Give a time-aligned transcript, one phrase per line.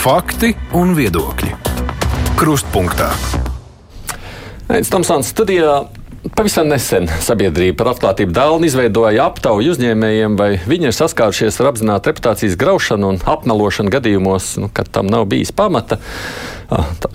[0.00, 1.50] Fakti un viedokļi.
[2.40, 3.10] Krustpunktā.
[4.70, 5.74] Nē, Tamsāns studijā
[6.36, 12.10] Pavisam nesen sabiedrība par atklātību dēlni izveidoja aptauju uzņēmējiem, vai viņi ir saskārušies ar apzinātu
[12.10, 16.00] reputācijas graušanu un apmelošanu gadījumos, nu, kad tam nav bijis pamata.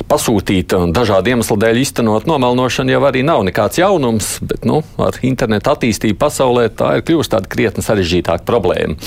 [0.10, 5.18] Pasūtīta un dažādu iemeslu dēļ iztenot nomelnošanu jau arī nav nekāds jaunums, bet nu, ar
[5.26, 8.98] internetu attīstību pasaulē tā ir kļuvusi tāda krietni sarežģītāka problēma.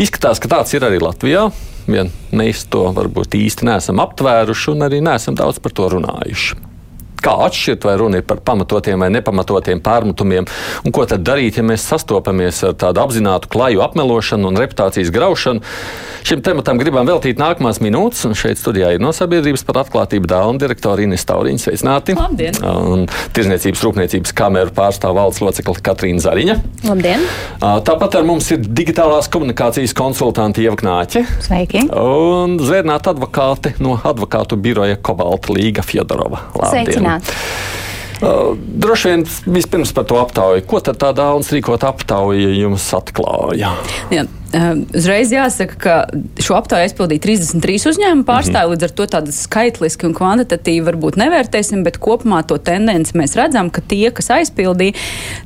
[0.00, 1.50] Izskatās, ka tāds ir arī Latvijā.
[1.86, 6.75] Vien mēs to varbūt īsti neesam aptvēruši un arī neesam daudz par to runājuši
[7.22, 10.46] kā atšķirt, vai runa ir par pamatotiem vai nepamatotiem pārmetumiem,
[10.84, 15.64] un ko tad darīt, ja mēs sastopamies ar tādu apzinātu klaju apmelošanu un reputācijas graušanu.
[16.26, 20.58] Šim tematam gribam veltīt nākamās minūtes, un šeit studijā ir no sabiedrības par atklātību dēlna
[20.58, 21.62] direktora Ines Tauriņa.
[21.62, 22.16] Sveicināti!
[22.18, 22.58] Labdien!
[22.66, 23.04] Un
[23.36, 26.56] Tirzniecības rūpniecības kameru pārstāv valsts locekla Katrīna Zariņa.
[26.88, 27.22] Labdien!
[27.62, 31.22] Tāpat ar mums ir digitālās komunikācijas konsultanti Ieva Knāķe.
[31.46, 31.84] Sveiki!
[31.94, 36.42] Un zvērnāta advokāte no advokātu biroja Kobalta Līga Fjodorova.
[36.58, 36.90] Labdien!
[36.90, 37.05] Sveicināti!
[38.16, 40.64] Uh, droši vien vispirms par to aptauju.
[40.68, 43.74] Ko tad tā Dāvidas rīkot aptauja jums atklāja?
[44.14, 44.24] Jā.
[44.56, 45.94] Ehm, uzreiz jāsaka, ka
[46.40, 48.72] šo aptauju aizpildīja 33 uzņēmumu pārstāvji, mm -hmm.
[48.72, 53.68] līdz ar to tādas skaitliski un kvantitatīvi varbūt nevērtēsim, bet kopumā to tendenci mēs redzam,
[53.70, 54.94] ka tie, kas aizpildīja,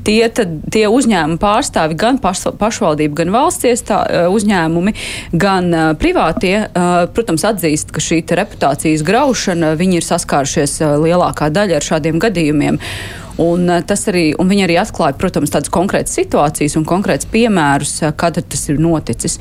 [0.06, 4.94] tie, tad, tie uzņēmumu pārstāvji, gan paš, pašvaldību, gan valsts iestā, eh, uzņēmumi,
[5.32, 11.80] gan uh, privātie, uh, protams, atzīst, ka šī reputācijas graušana, viņi ir saskārušies lielākā daļa
[11.80, 12.78] ar šādiem gadījumiem.
[13.40, 17.94] Un, eh, tas arī, un viņi arī atklāja, protams, tādas konkrētas situācijas un konkrētas piemērus,
[18.02, 19.38] eh, kad tas ir noticis.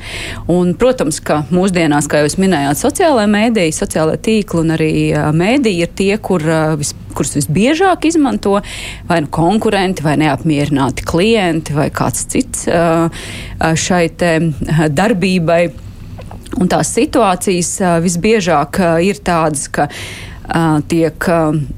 [0.48, 5.84] Un, protams, ka mūsdienās, kā jūs minējāt, sociālajā mēdīja, sociālajā tīkla un arī eh, mēdīja
[5.84, 6.40] ir tie, kur,
[6.80, 8.62] vis, kurus visbiežāk izmanto
[9.08, 12.68] vai nu konkurenti, vai neapmierināti klienti, vai kāds cits
[13.60, 14.02] šai
[14.88, 15.60] darbībai.
[16.60, 19.88] Un tās situācijas visbiežāk ir tādas, ka
[20.90, 21.26] tiek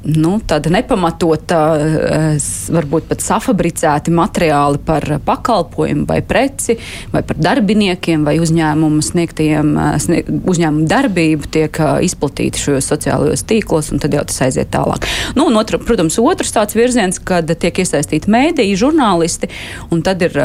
[0.03, 0.33] nu,
[0.72, 1.59] nepamatota,
[2.72, 6.77] varbūt pat safabricēti materiāli par pakalpojumu vai preci,
[7.12, 14.03] vai par darbiniekiem vai uzņēmumu sniegtajiem snieg, uzņēmumu darbību tiek izplatīti šajos sociālajos tīklos, un
[14.03, 15.06] tad jau tas aiziet tālāk.
[15.37, 19.50] Nu, un otra, protams, otrs tāds virziens, kad tiek iesaistīti mēdīji, žurnālisti,
[19.93, 20.39] un tad ir,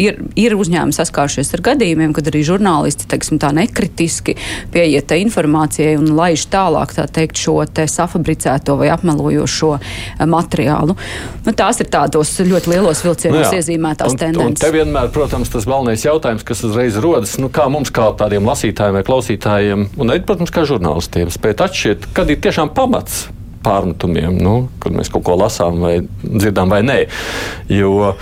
[0.00, 4.36] ir, ir uzņēmumi saskāršies ar gadījumiem, kad arī žurnālisti, teiksim, tā nekritiski
[4.74, 10.96] pieiet informācijai un laiž tālāk, tā teikt, šo safabricēto vai apmelojošo eh, materiālu.
[11.44, 14.62] Nu, tās ir tādos ļoti lielos vilcienos nu, iezīmētās un, tendences.
[14.62, 18.46] Un te vienmēr, protams, tas galvenais jautājums, kas uzreiz rodas, nu, kā mums, kā tādiem
[18.48, 23.26] lasītājiem vai klausītājiem, un protams, kā žurnālistiem, spēt atšķirt, kad ir tiešām pamats
[23.64, 26.98] pārmetumiem, nu, kad mēs kaut ko lasām vai dzirdam vai nē.
[27.72, 28.14] Jo,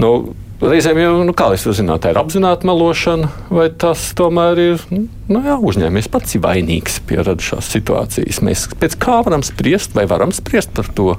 [0.00, 0.12] nu,
[0.56, 5.40] Reizēm jau, nu, kā es zinu, tā ir apzināta melošana, vai tas tomēr ir nu,
[5.44, 8.40] jā, uzņēmējs pats ir vainīgs pie radušās situācijas.
[8.46, 11.10] Mēs pēc kā varam spriest, vai varam spriest par to?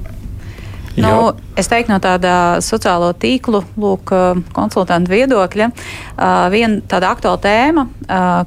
[0.98, 1.34] Nu, Jā.
[1.62, 4.10] es teiktu, no tāda sociālo tīklu lūk,
[4.58, 5.68] konsultantu viedokļa,
[6.50, 7.84] viena tāda aktuāla tēma,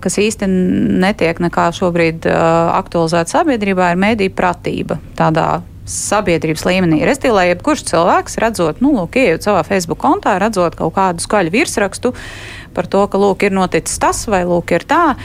[0.03, 4.99] kas īsti netiek nekā šobrīd aktualizēta sabiedrībā, ir mediju pratība.
[5.15, 7.01] Tādā sabiedrības līmenī.
[7.07, 11.55] Restīvi, lai jebkurš cilvēks redzot, nu, lūk, ieejot savā Facebook kontā, redzot kaut kādu skaļu
[11.55, 12.13] virsrakstu
[12.77, 15.17] par to, ka, lūk, ir noticis tas vai, lūk, ir tā,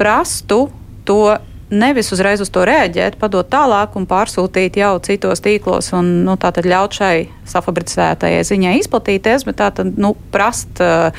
[0.00, 0.66] prastu
[1.08, 1.36] to
[1.68, 6.50] nevis uzreiz uz to reaģēt, padot tālāk un pārsūtīt jau citos tīklos, un nu, tā
[6.56, 10.80] tad ļaut šai safabricētajai ziņai izplatīties, bet tā tad nu, prast.
[10.80, 11.12] Uh,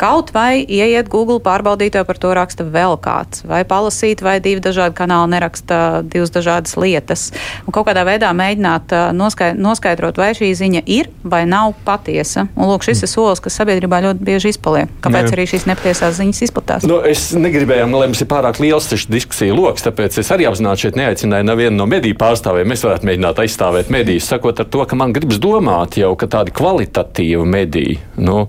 [0.00, 4.62] Kaut vai ieiet Google, pārbaudīt, vai par to raksta vēl kāds, vai palasīt, vai divi
[4.64, 7.28] dažādi kanāli neraksta divas dažādas lietas.
[7.66, 12.46] Un kaut kādā veidā mēģināt noskaidrot, vai šī ziņa ir vai nav patiesa.
[12.56, 14.90] Un lūk, šis ir solis, kas sabiedrībā ļoti bieži izpaliek.
[15.04, 15.34] Kāpēc ne.
[15.36, 16.86] arī šīs nepatiesās ziņas izplatās?
[16.88, 20.98] Nu, es negribēju, lai mums ir pārāk liels diskusiju lokus, tāpēc es arī apzināti šeit
[20.98, 22.70] neaicināju nevienu no mediju pārstāvjiem.
[22.72, 26.54] Mēs varētu mēģināt aizstāvēt medijas, sakot ar to, ka man gribas domāt jau, ka tādi
[26.56, 28.44] kvalitatīvi mediji, nu,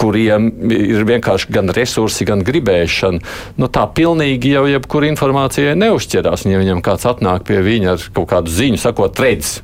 [0.00, 3.22] kuriem ir vienkārši gan resursi, gan gribēšana.
[3.60, 6.46] Nu, tā pilnīgi jau jebkura informācija neuzķerās.
[6.46, 9.58] Un, ja viņam kāds atnāk pie viņa ar kaut kādu ziņu, sakot, redz,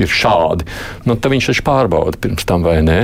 [0.00, 0.66] ir šādi,
[1.06, 3.00] nu, tad viņš taču pārbauda pirms tam vai nē.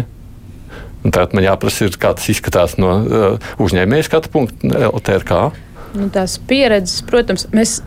[1.00, 5.38] Tātad man jāprasa, ir, kā tas izskatās no uh, uzņēmēja skatu punkta LTRK.
[5.96, 7.78] Nu, tās pieredzes, protams, mēs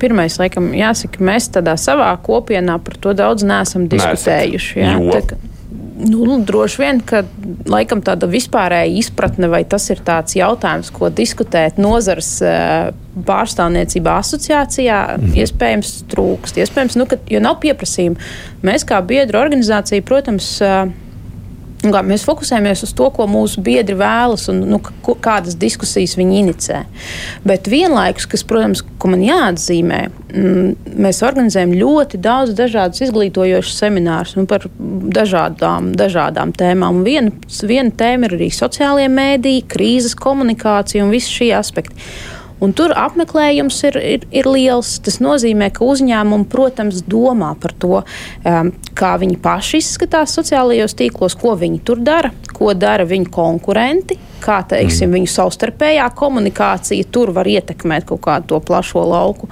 [0.00, 4.80] pirmais, laikam, jāsaka, mēs tādā savā kopienā par to daudz neesam diskutējuši.
[4.80, 4.96] Jā,
[5.28, 5.38] tā,
[6.02, 7.22] Nu, nu, droši vien, ka
[7.70, 12.34] laikam tāda vispārēja izpratne, vai tas ir tāds jautājums, ko diskutēt nozars
[13.28, 15.36] pārstāvniecībā asociācijā, mm.
[15.44, 16.58] iespējams trūkst.
[16.64, 18.30] Iespējams, nu, ka, jo nav pieprasījuma.
[18.66, 20.56] Mēs kā biedru organizācija, protams,
[21.82, 26.82] Kā, mēs fokusējamies uz to, ko mūsu biedri vēlas un nu, kādas diskusijas viņi inicē.
[27.42, 29.98] Bet vienlaikus, kas, protams, ko man jāatzīmē,
[30.30, 37.02] mm, mēs organizējam ļoti daudz dažādus izglītojošus seminārus nu, par dažādām, dažādām tēmām.
[37.02, 37.34] Viena,
[37.66, 41.98] viena tēma ir arī sociālie mēdīji, krīzes komunikācija un visi šie aspekti.
[42.62, 44.94] Un tur apmeklējums ir, ir, ir liels.
[45.02, 51.36] Tas nozīmē, ka uzņēmumi, protams, domā par to, um, kā viņi paši izskatās sociālajos tīklos,
[51.38, 55.18] ko viņi tur dara, ko dara viņu konkurenti, kā teiksim, mm.
[55.18, 59.50] viņu savstarpējā komunikācija tur var ietekmēt kaut kādu to plašo lauku.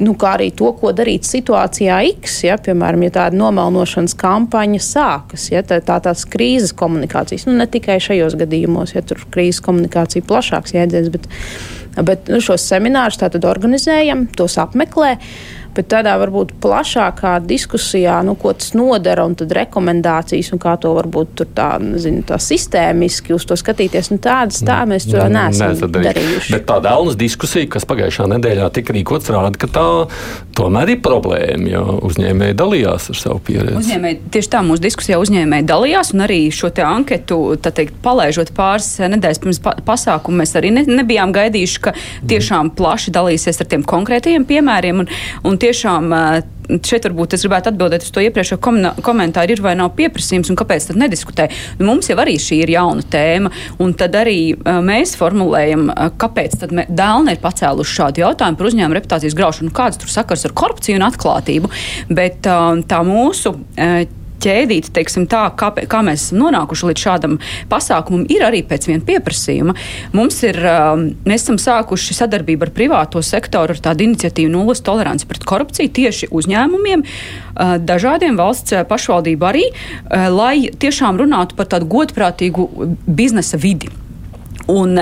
[0.00, 5.48] Nu, kā arī to, ko darīt situācijā X, ja, piemēram, ja tāda nomalnošanas kampaņa sākas,
[5.50, 10.24] ja tā, tā tās krīzes komunikācijas, nu, ne tikai šajos gadījumos, ja tur krīzes komunikācija
[10.30, 11.28] plašāks jēdziens, bet
[11.96, 15.18] Bet nu, šos seminārus tātad organizējam, tos apmeklējam
[15.80, 20.92] bet tādā varbūt plašākā diskusijā, nu, ko tas nodara un tad rekomendācijas un kā to
[20.96, 24.12] varbūt tur tā, nezinu, tā sistēmiski uz to skatīties.
[24.12, 26.54] Nu, tādas tā mēs to mm, neesam ne, darījuši.
[26.56, 29.86] Bet tā Dēlnas diskusija, kas pagājušā nedēļā tika rīkots, rāda, ka tā
[30.58, 33.78] tomēr ir problēma, jo uzņēmēji dalījās ar savu pieredzi.
[33.80, 38.52] Uzņēmēji, tieši tā mūsu diskusijā uzņēmēji dalījās un arī šo te anketu, tā teikt, palaižot
[38.56, 41.94] pāris nedēļas pirms pa pasākumu, mēs arī ne, nebijām gaidījuši, ka
[42.30, 45.04] tiešām plaši dalīsies ar tiem konkrētajiem piemēriem.
[45.04, 45.10] Un,
[45.46, 46.12] un tiešām
[46.86, 48.60] šeit varbūt es gribētu atbildēt uz to iepriekšējo
[49.02, 51.48] komentāru, ir vai nav pieprasījums un kāpēc tad nediskutē.
[51.80, 53.50] Nu, mums jau arī šī ir jauna tēma,
[53.82, 54.54] un tad arī
[54.86, 55.88] mēs formulējam,
[56.20, 60.54] kāpēc tad Dēlne ir pacēluši šādu jautājumu par uzņēmumu reputācijas graušanu, kāds tur sakars ar
[60.62, 61.72] korupciju un atklātību,
[62.14, 63.56] bet tā mūsu
[64.42, 67.38] ķēdīte, teiksim tā, kā, kā mēs esam nonākuši līdz šādam
[67.70, 69.74] pasākumam, ir arī pēc viena pieprasījuma.
[70.16, 75.28] Mums ir, um, mēs esam sākuši sadarbību ar privāto sektoru ar tādu iniciatīvu nulles toleranci
[75.30, 81.70] pret korupciju tieši uzņēmumiem, uh, dažādiem valsts uh, pašvaldību arī, uh, lai tiešām runātu par
[81.72, 82.68] tādu godprātīgu
[83.06, 83.90] biznesa vidi.
[84.70, 84.94] Un,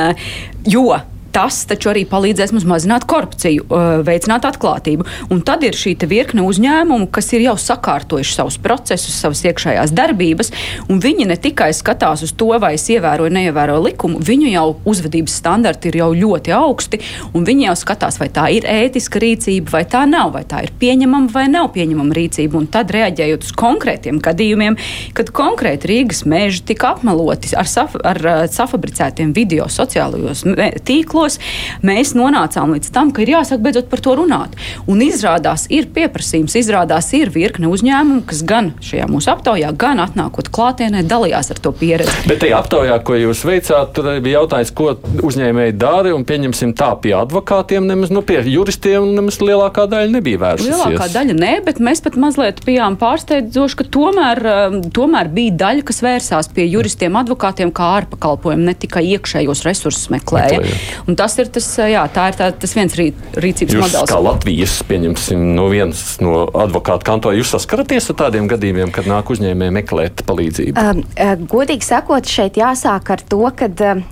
[0.65, 0.95] jo
[1.35, 3.67] tas taču arī palīdzēs mums mazināt korupciju,
[4.07, 5.07] veicināt atklātību.
[5.35, 10.53] Un tad ir šī virkne uzņēmumu, kas ir jau sakārtojuši savus procesus, savas iekšējās darbības,
[10.89, 15.37] un viņi ne tikai skatās uz to, vai es ievēroju, neievēroju likumu, viņu jau uzvedības
[15.43, 17.01] standarti ir jau ļoti augsti,
[17.37, 20.73] un viņi jau skatās, vai tā ir ētiska rīcība, vai tā nav, vai tā ir
[20.81, 22.59] pieņemama vai nav pieņemama rīcība.
[22.63, 24.79] Un tad reaģējot uz konkrētiem gadījumiem,
[25.19, 28.23] kad konkrēti Rīgas meži tika apmeloti ar, saf ar
[28.53, 30.45] safabricētiem video sociālajos
[30.89, 31.39] tīklos tīklos,
[31.83, 34.55] mēs nonācām līdz tam, ka ir jāsāk beidzot par to runāt.
[34.89, 40.51] Un izrādās, ir pieprasījums, izrādās, ir virkne uzņēmumu, kas gan šajā mūsu aptaujā, gan atnākot
[40.55, 42.29] klātienē, dalījās ar to pieredzi.
[42.29, 44.95] Bet tajā aptaujā, ko jūs veicāt, tur bija jautājums, ko
[45.29, 50.43] uzņēmēji dara, un pieņemsim tā pie advokātiem, nemaz nu, pie juristiem, nemaz lielākā daļa nebija
[50.43, 50.71] vērsta.
[50.71, 55.87] Lielākā daļa nē, bet mēs pat mazliet bijām pārsteidzoši, ka tomēr, um, tomēr bija daļa,
[55.89, 60.29] kas vērsās pie juristiem, advokātiem kā ārpakalpojumu, ne tikai iekšējos resursus meklēja.
[60.29, 61.08] meklēja.
[61.09, 63.07] Un tas ir tas, jā, tā ir tā, tas viens rī,
[63.41, 64.11] rīcības jūs modelis.
[64.11, 69.33] Kā Latvijas, pieņemsim, no viens no advokātu kantora, jūs saskaraties ar tādiem gadījumiem, kad nāk
[69.33, 70.77] uzņēmēji meklēt palīdzību?
[70.77, 74.03] Uh, godīgi sakot, šeit jāsāk ar to, kad, uh,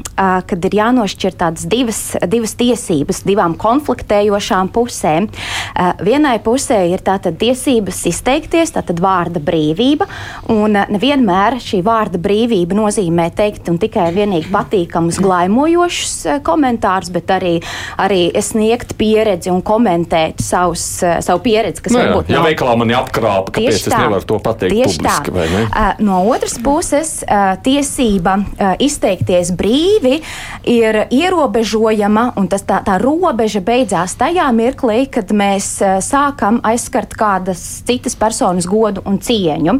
[0.49, 2.01] kad ir jānošķir tādas divas,
[2.33, 5.29] divas tiesības divām konfliktējošām pusēm.
[5.29, 10.09] Uh, vienai pusē ir tātad tiesības izteikties, tātad vārda brīvība,
[10.49, 16.86] un uh, nevienmēr šī vārda brīvība nozīmē teikt un tikai vienīgi patīkamus, glaimojošus uh, komentārus
[16.87, 17.55] komentārus, bet arī,
[17.99, 22.37] arī sniegt pieredzi un komentēt savus, eh, savu pieredzi, kas nu, jā, varbūt nav.
[22.37, 25.35] Ja veikalā man jāapkrāpa, kāpēc tā, es nevaru to pateikt publiski, tā.
[25.35, 25.63] vai ne?
[25.67, 28.37] Uh, no otras puses, uh, tiesība
[28.79, 30.21] izteikties brīvi
[30.65, 37.63] ir ierobežojama, un tas tā, tā robeža beidzās tajā mirklī, kad mēs sākam aizskart kādas
[37.87, 39.77] citas personas godu un cieņu.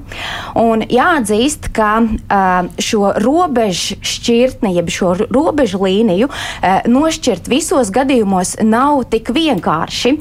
[0.61, 2.01] Un jāatzīst, ka
[2.83, 6.31] šo robežu šķirtni, jeb šo robežu līniju
[6.97, 10.15] nošķirt visos gadījumos nav tik vienkārši.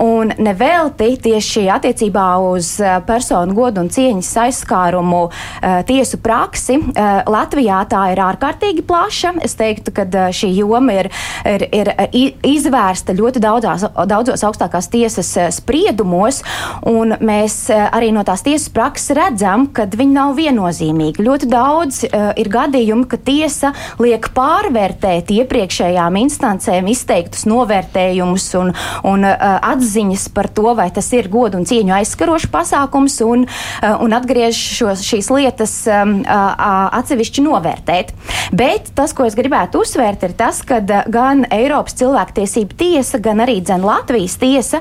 [0.00, 7.10] Un nevelti tieši attiecībā uz eh, personu godu un cieņas aizskārumu eh, tiesu praksi eh,
[7.30, 9.34] Latvijā tā ir ārkārtīgi plaša.
[9.44, 11.10] Es teiktu, ka šī joma ir,
[11.46, 16.42] ir, ir izvērsta ļoti daudzās, daudzos augstākās tiesas spriedumos,
[16.88, 21.24] un mēs arī no tās tiesas prakses redzam, ka viņi nav viennozīmīgi.
[21.24, 23.72] Ļoti daudz ir gadījumi, ka tiesa
[24.02, 28.72] liek pārvērtēt iepriekšējām instancēm izteiktus novērtējumus un,
[29.08, 33.96] un uh, atziņas par to, vai tas ir godu un cieņu aizskarošs pasākums, un, uh,
[34.04, 36.54] un atgriež šos, šīs lietas um, uh,
[37.00, 38.14] atsevišķi novērtēt.
[38.56, 43.60] Bet tas, ko es gribētu uzsvērt, ir tas, ka gan Eiropas cilvēktiesība tiesa, gan arī
[43.64, 44.80] dzen Latvijas tiesa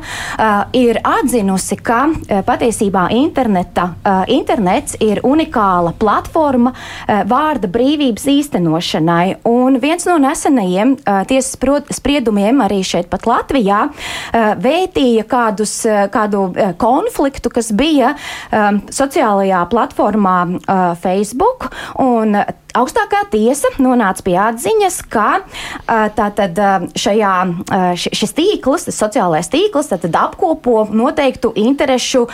[0.75, 1.99] ir atzinusi, ka
[2.47, 3.89] patiesībā interneta,
[4.31, 6.73] internets ir unikāla platforma
[7.29, 9.39] vārda brīvības īstenošanai.
[9.49, 10.97] Un viens no nesenajiem
[11.29, 11.57] tiesas
[11.95, 18.15] spriedumiem arī šeit pat Latvijā uh, vētīja kādus, uh, kādu uh, konfliktu, kas bija
[18.49, 20.37] sociālajā platformā
[21.01, 21.69] Facebook.
[22.01, 22.37] Un,
[22.77, 25.39] Augstākā tiesa nonāca pie atziņas, ka
[26.13, 26.59] tātad
[26.93, 27.31] šajā,
[27.97, 32.27] šis tīkls, tas sociālais tīkls, apkopo noteiktu interešu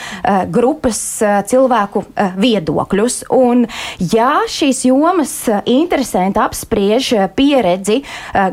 [0.51, 0.99] grupas
[1.47, 2.03] cilvēku
[2.35, 3.21] viedokļus.
[3.31, 3.63] Un,
[4.11, 5.37] ja šīs jomas
[5.71, 8.01] interesanti apspriež pieredzi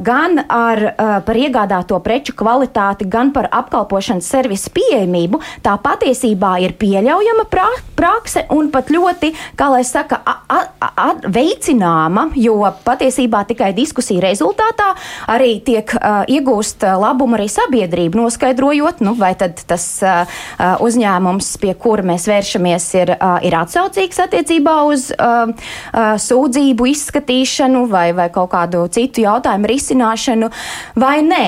[0.06, 0.84] gan ar,
[1.26, 8.70] par iegādāto preču kvalitāti, gan par apkalpošanas servisu pieejamību, tā patiesībā ir pieļaujama prakse un
[8.70, 10.22] pat ļoti, kā lai saka,
[11.26, 14.92] veicina zināma, jo patiesībā tikai diskusiju rezultātā
[15.32, 20.40] arī tiek uh, iegūst labumu arī sabiedrība, noskaidrojot, nu, vai tas uh,
[20.82, 27.86] uzņēmums, pie kura mēs vēršamies, ir, uh, ir atsaucīgs attiecībā uz uh, uh, sūdzību izskatīšanu
[27.92, 30.52] vai, vai kaut kādu citu jautājumu risināšanu
[31.00, 31.46] vai nē.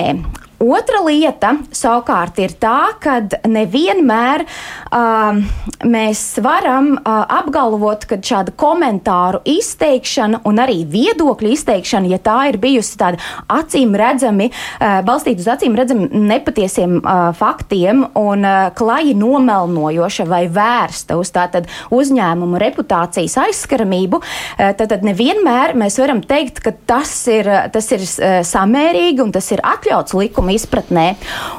[0.55, 5.39] Otra lieta savukārt ir tā, ka nevienmēr uh,
[5.83, 12.59] mēs varam uh, apgalvot, ka šāda komentāru izteikšana un arī viedokļu izteikšana, ja tā ir
[12.63, 13.19] bijusi tāda
[13.51, 20.45] acīm redzami, uh, balstīta uz acīm redzami nepatiesiem uh, faktiem un uh, klaji nomelnojoša vai
[20.47, 27.11] vērsta uz tātad uzņēmumu reputācijas aizskaramību, uh, tad, tad nevienmēr mēs varam teikt, ka tas
[27.27, 31.15] ir, tas ir uh, samērīgi un tas ir atļauts likuma izpratnē.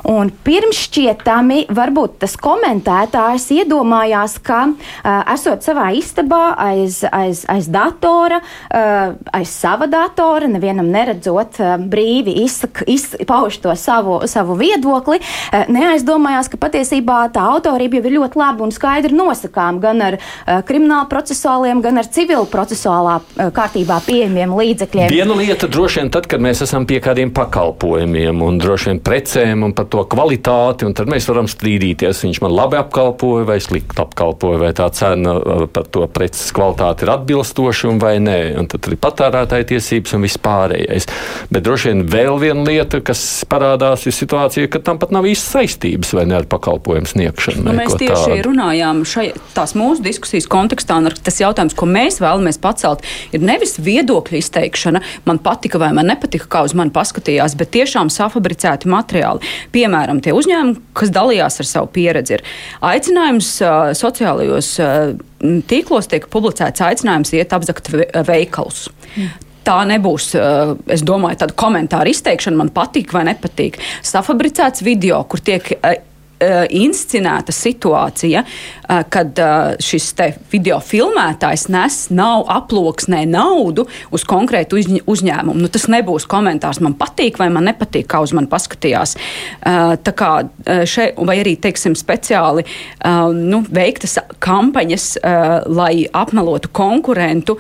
[0.07, 8.41] Un pirmšķietami varbūt tas komentētājs iedomājās, ka uh, esot savā istabā aiz, aiz, aiz datora,
[8.41, 16.51] uh, aiz sava datora, nevienam neredzot uh, brīvi izpauž to savu, savu viedokli, uh, neaizdomājās,
[16.53, 21.11] ka patiesībā tā autorība jau ir ļoti labi un skaidri nosakām gan ar uh, kriminālu
[21.11, 25.11] procesuāliem, gan ar civilu procesuālā uh, kārtībā pieejamiem līdzekļiem.
[25.13, 28.99] Viena lieta droši vien tad, kad mēs esam pie kādiem pakalpojumiem un droši droši vien
[29.01, 33.57] precēm un par to kvalitāti, un tad mēs varam strīdīties, viņš man labi apkalpoja vai
[33.65, 38.37] slikti apkalpoja, vai tā cena uh, par to preces kvalitāti ir atbilstoša vai nē.
[38.61, 41.09] Un tad ir patērētāja tiesības un viss pārējais.
[41.49, 45.57] Bet droši vien vēl viena lieta, kas parādās, ir situācija, ka tam pat nav īsti
[45.57, 47.65] saistības vai ne ar pakalpojumu sniegšanu.
[47.65, 48.45] Nu, mēs tieši tādu.
[48.51, 53.79] runājām šai, tās mūsu diskusijas kontekstā, un tas jautājums, ko mēs vēlamies pacelt, ir nevis
[53.81, 58.91] viedokļu izteikšana, man patika vai man nepatika, kā uz mani paskatījās, bet tiešām safabricēt publicēti
[58.91, 59.55] materiāli.
[59.73, 62.45] Piemēram, tie uzņēmumi, kas dalījās ar savu pieredzi, ir
[62.83, 65.17] aicinājums uh, sociālajos uh,
[65.71, 67.93] tīklos, tiek publicēts aicinājums iet apzakt
[68.27, 68.89] veikalus.
[69.17, 70.29] Mm tā nebūs,
[70.95, 73.81] es domāju, tāda komentāra izteikšana, man patīk vai nepatīk.
[74.07, 75.73] Safabricēts video, kur tiek
[76.71, 80.13] inscenēta situācija, uh, kad uh, šis
[80.53, 85.59] video filmētājs nes nav aploksnē naudu uz konkrētu uzņ uzņēmumu.
[85.65, 89.17] Nu, tas nebūs komentārs, man patīk vai man nepatīk, kā uz mani paskatījās.
[90.17, 90.31] Kā
[90.89, 92.65] šeit, vai arī, teiksim, speciāli
[93.37, 95.07] nu, veiktas kampaņas,
[95.67, 97.59] lai apmelotu konkurentu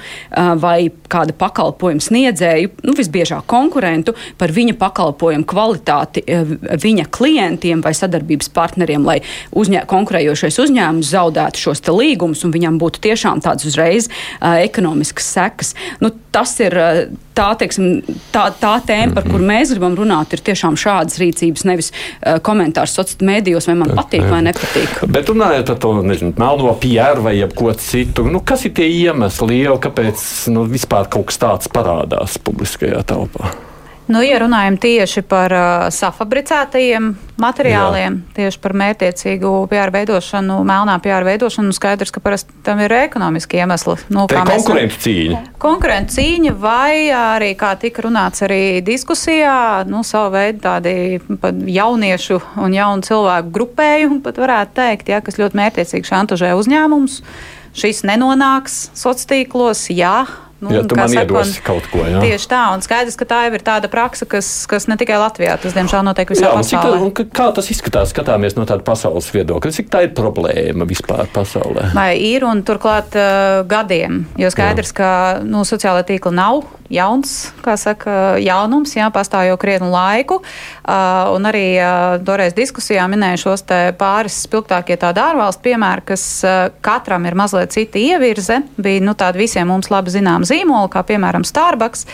[0.62, 6.24] vai kādu pakalpojumu sniedzēju, nu, visbiežāk konkurentu par viņa pakalpojumu kvalitāti
[6.82, 9.20] viņa klientiem vai sadarbības partneriem partneriem, lai
[9.56, 15.74] uzņē, konkurējošais uzņēmums zaudētu šos līgumus un viņam būtu tiešām tādas uzreiz uh, ekonomiskas sekas.
[16.02, 17.02] Nu, tas ir uh,
[17.36, 18.00] tā, teiksim,
[18.34, 22.96] tā, tā tēma, par kuru mēs gribam runāt, ir tiešām šādas rīcības, nevis uh, komentārs
[22.96, 25.04] sociālajos mēdījos, vai man patīk vai nepatīk.
[25.12, 29.62] Bet runājot par to nezinu, melno PR vai ko citu, nu, kas ir tie iemesli,
[29.62, 33.54] jau, kāpēc nu, vispār kaut kas tāds parādās publiskajā telpā?
[34.06, 37.08] Nu, ja runājam tieši par uh, safabricētajiem
[37.42, 38.34] materiāliem, Jā.
[38.36, 43.96] tieši par mērķiecīgu PR veidošanu, melnā PR veidošanu, skaidrs, ka parasti tam ir ekonomiski iemesli.
[44.14, 45.42] Nu, Tā ir konkurentu cīņa.
[45.62, 51.18] Konkurentu cīņa vai arī, kā tika runāts arī diskusijā, nu, savu veidu tādi
[51.74, 57.20] jauniešu un jaunu cilvēku grupējumu, pat varētu teikt, ja, kas ļoti mērķiecīgi šantažē uzņēmumus.
[57.76, 60.20] Šis nenonāks sociālos tīklos, jā,
[60.60, 62.22] Nu, ja tu man saka, iedosi kaut ko tādu.
[62.24, 65.58] Tieši tā, un skaidrs, ka tā jau ir tāda praksa, kas, kas ne tikai Latvijā,
[65.60, 67.00] tas diemžēl notiek visā jā, pasaulē.
[67.10, 69.74] Cik, kā tas izskatās, skatāmies no tāda pasaules viedokļa?
[69.76, 71.90] Cik tā ir problēma vispār pasaulē?
[71.96, 74.98] Vai ir un turklāt uh, gadiem, jo skaidrs, jā.
[75.02, 75.10] ka
[75.44, 77.34] nu, sociālai tīkli nav jauns,
[77.64, 80.40] kā saka, jaunums, jā, pastāv jau krietnu laiku.
[80.86, 83.66] Uh, un arī uh, toreiz diskusijā minēju šos
[83.98, 88.60] pāris spilgtākie tādi ārvalstu piemēri, kas uh, katram ir mazliet cita ievirze.
[88.78, 90.14] Bija nu, tādi visiem mums labi
[90.46, 92.06] zinām zīmoli, kā piemēram Starbucks,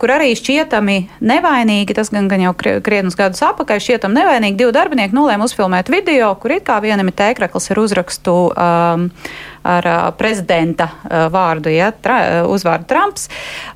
[0.00, 5.16] kur arī šķietami nevainīgi, tas gan, gan jau krietnus gadus apakaļ, šķietami nevainīgi divi darbinieki
[5.16, 8.36] nolēma uzfilmēt video, kur it kā vienam ir tēkrakls ar uzrakstu.
[8.56, 9.10] Um,
[9.66, 10.88] ar prezidenta
[11.32, 13.28] vārdu, ja, tra, uzvārdu Trumps.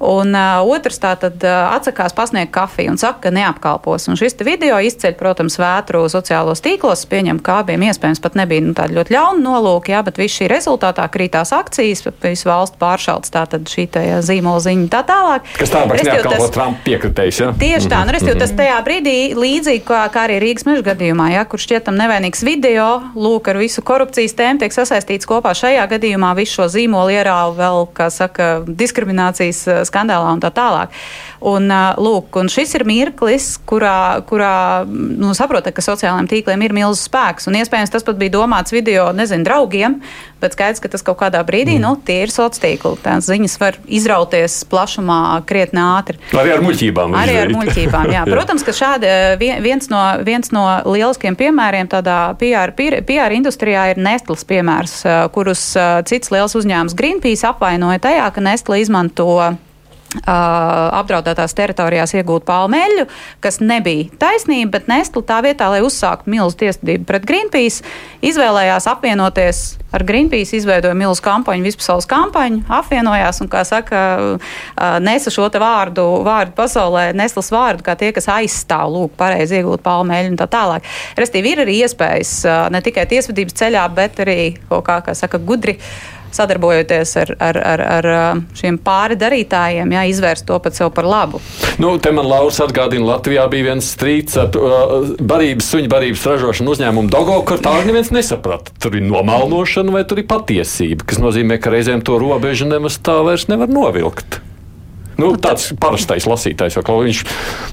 [0.04, 4.09] Un otrs tā tad atsakās pasniegt kafiju un saka, ka neapkalpos.
[4.11, 7.04] Un šis video izceļ, protams, vētru sociālos tīklos.
[7.11, 10.49] Pieņem, kā bija iespējams, pat nebija nu, tāda ļoti ļauna nolūka, jā, bet viss šī
[10.52, 15.49] rezultātā krītās akcijas, visu valstu pāršalts tātad šī tā, zīmola ziņa tā tālāk.
[15.59, 17.50] Kas tā vairs neapkalpo Trumpa piekritējis, ja?
[17.61, 21.44] Tieši tā, nu, restīvi, tas tajā brīdī līdzīgi kā, kā arī Rīgas meža gadījumā, ja,
[21.49, 26.34] kur šķietam nevainīgs video, lūk, ar visu korupcijas tēmu tiek sasaistīts kopā šajā šajā gadījumā
[26.37, 30.92] visu šo zīmolu ierāva vēl, kā saka, diskriminācijas eh, skandālā un tā tālāk.
[31.40, 36.76] Un, eh, lūk, un šis ir mirklis, kurā, kurā nu, saprotat, ka sociālajiem tīkliem ir
[36.76, 37.49] milzīgs spēks.
[37.49, 40.00] Un iespējams tas pat bija domāts video, nezinu, draugiem,
[40.40, 41.84] bet skaidrs, ka tas kaut kādā brīdī, mm.
[41.84, 42.99] nu, tie ir sociālie tīkli.
[43.04, 46.18] Tās ziņas var izrauties plašumā krietni ātri.
[46.37, 47.14] Arī ar muļķībām.
[47.16, 48.25] Arī ar muļķībām, jā.
[48.28, 49.10] Protams, ka šādi
[49.62, 55.62] viens no, viens no lieliskiem piemēriem tādā PR, PR industrijā ir Nestles piemērs, eh, kurus
[56.09, 59.29] cits liels uzņēmums Greenpeace apvainoja tajā, ka Nestle izmanto
[60.11, 63.07] apdraudētās teritorijās iegūt palmeļu,
[63.43, 67.85] kas nebija taisnība, bet Nestle tā vietā, lai uzsāktu milzu tiesvedību pret Greenpeace,
[68.26, 69.62] izvēlējās apvienoties
[69.95, 74.02] ar Greenpeace, izveidoja milzu kampaņu, vispasaules kampaņu, apvienojās un, kā saka,
[75.02, 80.35] nesa šo vārdu, vārdu pasaulē, Nestles vārdu, kā tie, kas aizstāv, lūk, pareizi iegūt palmeļu
[80.35, 80.87] un tā tālāk.
[81.19, 82.40] Restīvi ir arī iespējas
[82.71, 84.40] ne tikai tiesvedības ceļā, bet arī
[84.71, 85.79] kā, kā saka, gudri
[86.34, 88.08] sadarbojoties ar, ar, ar, ar
[88.58, 91.40] šiem pāri darītājiem, jā, izvērst to pat sev par labu.
[91.82, 96.76] Nu, te man Lauris atgādina, Latvijā bija viens strīds ar uh, barības, suņu barības ražošanu
[96.76, 98.75] uzņēmumu Dogo, kur tā neviens nesaprata.
[98.82, 103.20] Tur ir nomalnošana vai tur ir patiesība, kas nozīmē, ka reizēm to robežu nemaz tā
[103.26, 104.40] vairs nevar novilkt.
[105.20, 107.25] Nu, tāds parastais lasītājs, jau viņš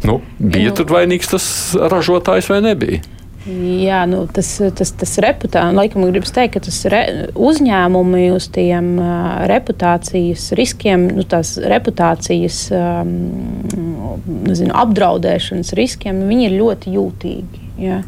[0.07, 0.79] nu, bija Jā.
[0.81, 1.45] tur vainīgs, tas
[1.79, 3.03] ražotājs vai nebija.
[3.48, 8.98] Jā, nu, tas, tas, tas reputācija, laikam, gribas teikt, ka tas re, uzņēmumi uz tiem
[9.00, 13.13] uh, reputācijas riskiem, nu, tās reputācijas um,
[14.50, 17.67] nezinu, apdraudēšanas riskiem, viņi ir ļoti jūtīgi.
[17.77, 18.01] Ja.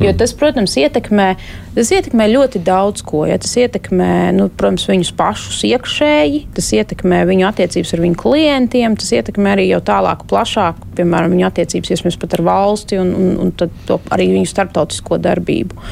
[0.00, 1.28] Jo tas, protams, ietekmē,
[1.74, 3.24] tas ietekmē ļoti daudz ko.
[3.26, 3.38] Ja.
[3.42, 9.10] Tas ietekmē, nu, protams, viņus pašus iekšēji, tas ietekmē viņu attiecības ar viņu klientiem, tas
[9.18, 13.98] ietekmē arī jau tālāk, plašāk, piemēram, viņu attiecības iespējams pat ar valsti un, un, un
[14.14, 15.82] arī viņu starptautisko darbību.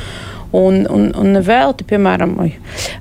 [0.55, 2.37] Un, un, un vēl, te, piemēram,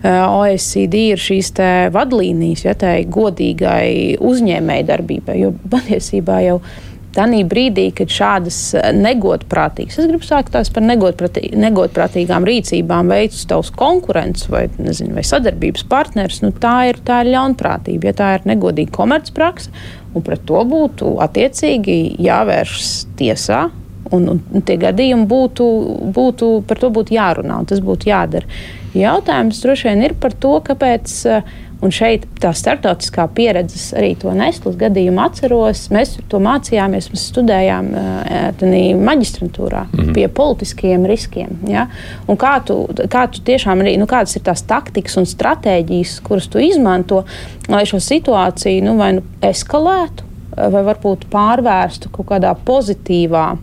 [0.01, 1.51] OECD ir šīs
[1.93, 8.57] vadlīnijas, ja tā ir godīgai uzņēmēji darbībai, jo patiesībā jau ir Tanī brīdī, kad šādas
[8.79, 15.13] eh, negodprātīgas, es gribu sākt tās par negodprātī, negodprātīgām rīcībām veids tavs konkurents vai, nezinu,
[15.17, 19.69] vai sadarbības partners, nu, tā, ir, tā ir ļaunprātība, ja tā ir negodīga komercpraksa,
[20.13, 23.67] un pret to būtu attiecīgi jāvēršas tiesā.
[24.13, 25.65] Un, un, tie gadījumi būtu,
[26.13, 28.45] būtu, par to būtu jārunā, un tas būtu jādara.
[28.93, 34.31] Jautājums droši vien ir par to, kāpēc uh, Un šeit tā starptautiskā pieredze arī to
[34.37, 35.85] Nestlas gadījumu atceros.
[35.93, 40.13] Mēs to mācījāmies, mēs studējām uh, maģistrantūrā mm -hmm.
[40.15, 41.57] pie politiskiem riskiem.
[41.67, 41.87] Ja?
[42.27, 46.47] Un kā tu, kā tu tiešām arī, nu, kādas ir tās taktikas un stratēģijas, kuras
[46.47, 47.23] tu izmanto,
[47.67, 50.23] lai šo situāciju nu, vai nu eskalētu,
[50.55, 53.57] vai varbūt pārvērstu kaut kādā pozitīvā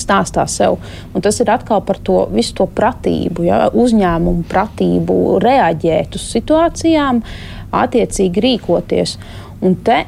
[0.00, 0.78] stāstā sev.
[1.14, 7.22] Un tas ir atkal par to visu to pratību, ja, uzņēmumu pratību, reaģēt uz situācijām,
[7.82, 9.16] attiecīgi rīkoties.
[9.60, 9.98] Un te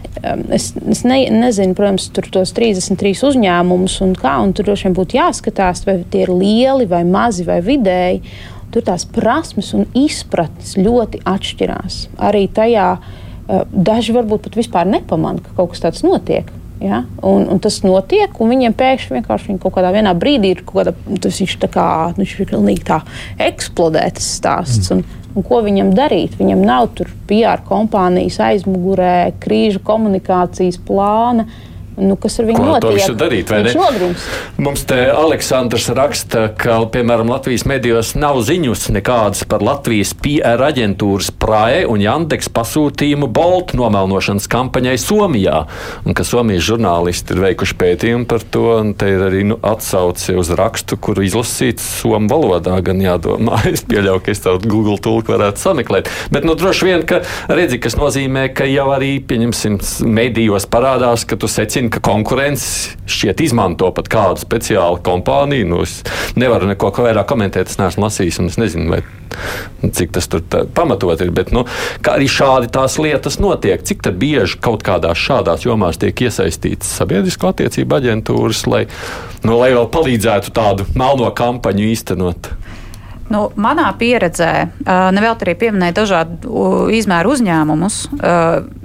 [0.56, 4.96] es, es ne, nezinu, protams, tur tos 33 uzņēmumus un kā, un tur droši vien
[4.96, 8.22] būtu jāskatās, vai tie ir lieli vai mazi vai vidēji.
[8.72, 11.98] Tur tās prasmes un izpratnes ļoti atšķirās.
[12.24, 16.48] Arī tajā uh, daži varbūt pat vispār nepamanā, ka kaut kas tāds notiek.
[16.82, 17.04] Ja?
[17.22, 21.40] Un, un tas notiek, un viņiem pēkšņi vienkārši kaut kādā brīdī ir kaut kāda, tas
[21.42, 23.00] viņš tā kā, nu, viņš ir pilnīgi tā
[23.46, 24.90] eksplodē tas stāsts.
[24.90, 25.02] Mm.
[25.02, 26.34] Un, un ko viņam darīt?
[26.40, 31.46] Viņam nav tur PR kompānijas aizmugurē, krīžu komunikācijas plāna.
[31.96, 32.84] Nu, kas ar viņu notiek?
[32.84, 33.80] to visu darīt, vai Viņš ne?
[33.82, 34.26] nogrims.
[34.62, 41.28] Mums te Aleksandrs raksta, ka, piemēram, Latvijas medijos nav ziņas nekādas par Latvijas PR aģentūras
[41.36, 45.66] Prae un Jandeks pasūtījumu Bolt nomelnošanas kampaņai Somijā,
[46.06, 50.36] un ka Somijas žurnālisti ir veikuši pētījumu par to, un te ir arī nu, atsauce
[50.38, 53.60] uz rakstu, kuru izlasīts somu valodā, gan jādomā.
[53.72, 56.10] Es pieļauju, ka es tādu Google tulku varētu sameklēt.
[56.32, 61.38] Bet, nu, droši vien, ka redzi, kas nozīmē, ka jau arī, pieņemsim, medijos parādās, ka
[61.40, 65.68] tu secini, ka konkurence šķiet izmanto pat kādu speciālu kompāniju.
[65.72, 66.00] Nu, es
[66.38, 69.00] nevaru neko vairāk komentēt, es neesmu lasījis, un es nezinu, vai,
[69.82, 70.44] cik tas tur
[70.76, 71.32] pamatot ir.
[71.34, 71.64] Bet, nu,
[72.12, 77.98] arī šādi tās lietas notiek, cik bieži kaut kādās šādās jomās tiek iesaistītas sabiedrisko attiecību
[77.98, 78.84] aģentūras, lai,
[79.46, 82.52] nu, lai vēl palīdzētu tādu melno kampaņu īstenot.
[83.32, 84.50] Nu, manā pieredzē,
[84.84, 87.98] nevēl arī pieminēja dažādu izmēru uzņēmumus,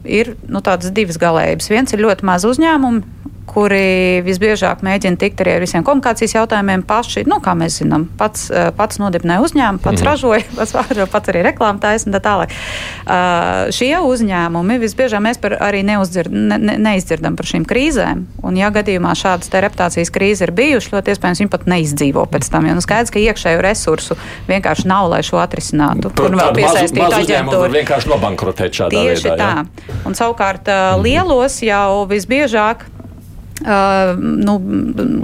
[0.07, 1.67] ir nu, tādas divas galējības.
[1.73, 7.23] Viens ir ļoti maz uzņēmumu, kuri visbiežāk mēģina tikt arī ar visiem komunikācijas jautājumiem paši.
[7.29, 10.07] Nu, kā mēs zinām, pats, eh, pats nodibināja uzņēmumu, pats mm.
[10.07, 12.53] ražoja, pats, vāro, pats arī reklāmu taisa un tā tālāk.
[13.07, 18.25] Uh, šie uzņēmumi visbiežāk mēs arī neuzdzird, ne, ne, neizdzirdam par šīm krīzēm.
[18.43, 22.67] Un, ja gadījumā šādas reputācijas krīzes ir bijušas, ļoti iespējams, viņi pat neizdzīvo pēc tam.
[22.67, 26.11] Jo nu, skaidrs, ka iekšēju resursu vienkārši nav, lai šo atrisinātu.
[26.17, 27.71] Tur vēl piesaistīt aģentūru.
[27.79, 29.37] Vienkārši nobankrotēt šādā Tieši veidā.
[29.39, 29.87] Tā.
[29.87, 29.97] Jā.
[30.07, 32.87] Un savukārt uh, lielos jau visbiežāk
[33.57, 34.53] Uh, nu,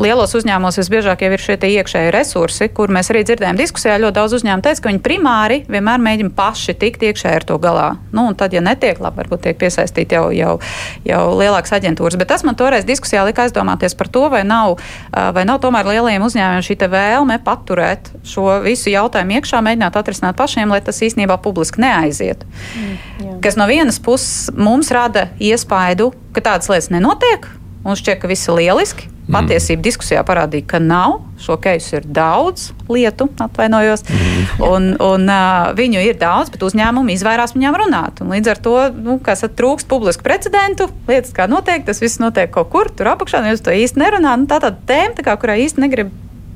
[0.02, 4.00] lielos uzņēmumos visbiežāk jau ir šie iekšēji resursi, kur mēs arī dzirdējām diskusijā.
[4.02, 7.86] Ļoti daudz uzņēmumu teica, ka viņi primāri vienmēr mēģina paši tikt iekšēji ar to galā.
[8.15, 10.58] Nu, un tad, ja netiek labi, varbūt tiek piesaistīti jau, jau,
[11.06, 12.17] jau lielākas aģentūras.
[12.17, 14.80] Bet tas man toreiz diskusijā lika aizdomāties par to, vai nav,
[15.13, 20.74] vai nav tomēr lielajiem uzņēmumiem šī vēlme paturēt šo visu jautājumu iekšā, mēģināt atrisināt pašiem,
[20.74, 22.48] lai tas īstenībā publiski neaiziet.
[22.50, 23.39] Mm, jā.
[23.46, 27.46] Kas no vienas puses mums rada iespaidu, ka tādas lietas nenotiek
[27.84, 29.10] Mums šķiet, ka viss ir lieliski.
[29.24, 29.34] Mm.
[29.38, 31.17] Patiesība diskusijā parādīja, ka nav.
[31.39, 34.04] Šo keisu ir daudz lietu, atvainojos.
[34.08, 34.46] Mm.
[34.67, 38.24] Un, un, uh, viņu ir daudz, bet uzņēmumi izvairās viņām runāt.
[38.24, 40.89] Un līdz ar to nu, trūkst publisku precedentu.
[41.08, 43.43] Lietas kā notiek, tas viss notiek kaut kur tur apakšā.
[43.52, 44.43] Jūs to īsti nerunājat.
[44.43, 46.12] Nu, tā ir tēma, tā kā, kurai īsti negrib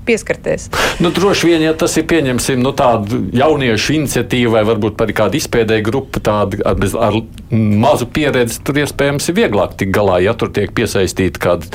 [0.08, 0.70] pieskarties.
[1.04, 5.42] Nu, droši vien, ja tas ir pieņemsim nu, tādu jauniešu iniciatīvu vai varbūt arī kādu
[5.42, 7.20] izpēdēju grupu tādu ar, ar
[7.52, 11.72] mazu pieredzi, tur iespējams ir vieglāk tikt galā, ja tur tiek piesaistīti kādi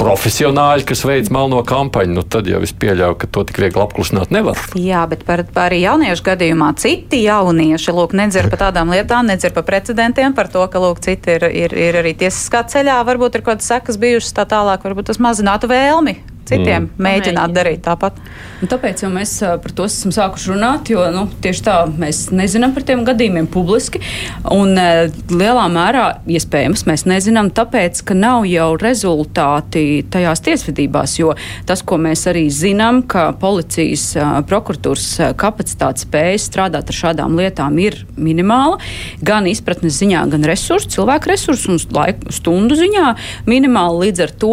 [0.00, 4.32] profesionāļi, kas veic melno kampaņu, nu tad jau es pieļauju, ka to tik viegli apklusināt
[4.34, 4.60] nevar.
[4.78, 9.54] Jā, bet par, par arī jauniešu gadījumā citi jaunieši lūk, nedzer par tādām lietām, nedzer
[9.56, 13.44] par precedentiem, par to, ka lūk, citi ir, ir, ir arī tiesiskā ceļā, varbūt ir
[13.44, 17.02] kaut kādas sekas bijušas tā tālāk, varbūt tas mazinātu vēlmi citiem mm.
[17.06, 18.18] mēģināt darīt tāpat.
[18.60, 22.84] Un tāpēc mēs par to esam sākuši runāt, jo nu, tieši tā mēs nezinām par
[22.88, 24.02] tiem gadījumiem publiski.
[24.52, 31.16] Un lielā mērā iespējams mēs nezinām, tāpēc, ka nav jau rezultāti tajās tiesvedībās.
[31.20, 31.34] Jo
[31.68, 34.10] tas, ko mēs arī zinām, ka policijas
[34.50, 35.08] prokuratūras
[35.40, 38.76] kapacitāte spēja strādāt ar šādām lietām ir minimāla.
[39.24, 43.14] Gan izpratnes ziņā, gan resursu, cilvēku resursu un laiku, stundu ziņā
[43.48, 44.04] minimāla.
[44.04, 44.52] Līdz ar to,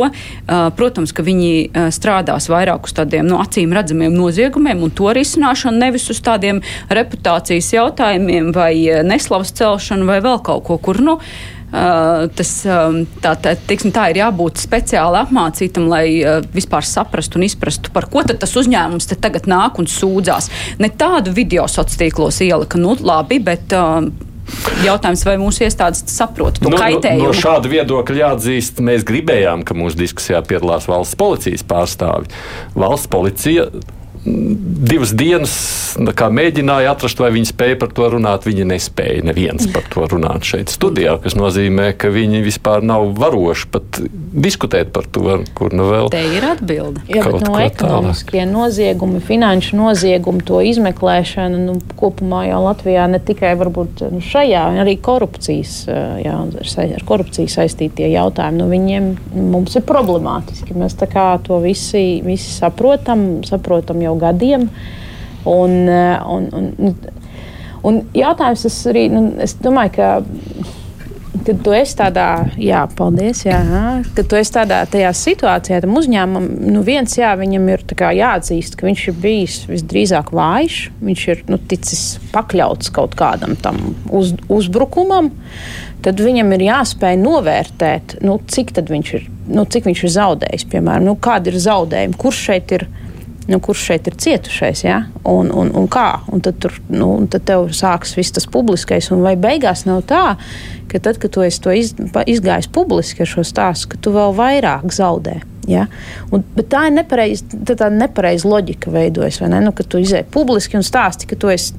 [0.80, 1.52] protams, ka viņi
[1.96, 6.62] strādās vairāk uz tādiem no nu, acīm redzamiem noziegumiem un to risināšanu, nevis uz tādiem
[6.94, 11.04] reputācijas jautājumiem vai eh, neslavas celšanu vai vēl kaut ko, kur.
[11.04, 11.20] Nu,
[11.68, 17.36] Uh, tas, um, tā, tā, tiksim, tā ir jābūt speciāli apmācītam, lai uh, vispār saprastu
[17.36, 20.48] un izprastu, par ko tas uzņēmums tagad nāk un sūdzās.
[20.80, 23.76] Ne tādu video sociālos tīklos ielika, nu labi, bet.
[23.76, 24.08] Uh,
[24.86, 27.28] Jautājums, vai mūsu iestādes saprot to nu, kaitējumu?
[27.28, 32.32] No, no šāda viedokļa jāatzīst, mēs gribējām, ka mūsu diskusijā piedalās valsts policijas pārstāvi.
[32.78, 33.68] Valsts policija
[34.28, 35.54] divas dienas
[35.98, 38.46] mēģināja atrast, vai viņi spēja par to runāt.
[38.48, 43.70] Viņi nespēja neviens par to runāt šeit studijā, kas nozīmē, ka viņi vispār nav varoši
[43.74, 44.02] pat
[44.38, 46.12] diskutēt par to, kur nu vēl.
[46.14, 47.04] Te ir atbilde.
[47.10, 53.56] Jā, bet no ekonomiskie noziegumi, finanšu noziegumi, to izmeklēšana nu, kopumā jau Latvijā ne tikai
[53.60, 55.80] varbūt nu, šajā, arī korupcijas,
[56.24, 56.36] jā,
[56.86, 59.10] ar korupciju saistītie jautājumi, nu, viņiem
[59.54, 60.76] mums ir problemātiski.
[60.78, 60.98] Mēs
[61.48, 64.70] to visi, visi saprotam, saprotam jau gadiem.
[65.48, 66.96] Un, eh, un, un,
[67.88, 70.10] un jautājums tas arī, nu, es domāju, ka
[71.48, 72.28] kad tu esi tādā,
[72.60, 73.60] jā, paldies, jā,
[74.16, 74.82] kad tu esi tādā
[75.16, 77.84] situācijā, tam uzņēmumam, nu viens, jā, viņam ir
[78.18, 82.04] jāatzīst, ka viņš ir bijis visdrīzāk vājš, viņš ir nu, ticis
[82.34, 83.80] pakļauts kaut kādam tam
[84.12, 85.32] uz, uzbrukumam,
[86.04, 91.08] tad viņam ir jāspēj novērtēt, nu, cik viņš ir, nu, cik viņš ir zaudējis, piemēram,
[91.08, 92.90] nu, kādi ir zaudējumi, kurš šeit ir
[93.48, 95.02] nu, kurš šeit ir cietušais, ja?
[95.24, 96.08] un, un, un kā.
[96.34, 100.04] Un tad, tur, nu, un tad tev sāks viss tas publiskais, un vai beigās nav
[100.10, 100.36] tā,
[100.92, 101.94] ka tad, kad tu esi to iz,
[102.28, 105.40] izgājis publiski ar šo stāstu, ka tu vēl vairāk zaudē.
[105.68, 105.88] Ja?
[106.32, 109.42] Un, tā ir nepareiza, tā nepareiza loģika veidojas.
[109.44, 109.62] Ne?
[109.64, 111.76] Nu, kad tu izēji publiski un stāsti, ka tu esi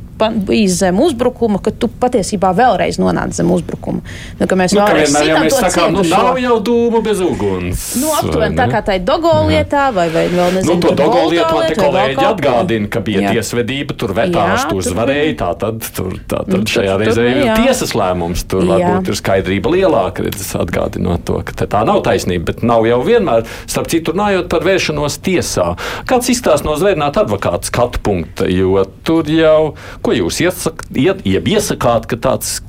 [0.48, 4.02] bijis zem uzbrukuma, ka tu patiesībā vēlreiz nonāc zem uzbrukuma.
[4.38, 7.84] Nu, mēs nu, vēlreiz ja mēs sakām, nu, nav jau dūmu bez uguns.
[8.02, 10.74] Nu, aptuveni tā kā tā ir Dogo lietā, vai, vai vēl nezinu.
[10.74, 13.34] Nu, to Dogo lietu man te kolēģi atgādina, ka bija jā.
[13.38, 18.44] tiesvedība, tur vetāstu uzvarēja, tā tad, tur, tā tad nu, šajā reizē ir tiesas lēmums,
[18.50, 23.00] tur varbūt ir skaidrība lielāka, redzes atgādinot to, ka tā nav taisnība, bet nav jau
[23.06, 25.70] vienmēr, starp citu, runājot par vēršanos tiesā.
[26.08, 29.74] Kāds izstāsta no zvērnāta advokāta skatu punkta, jo tur jau
[30.08, 32.62] Ko jūs iesak, iet, iesakāt, ka tāds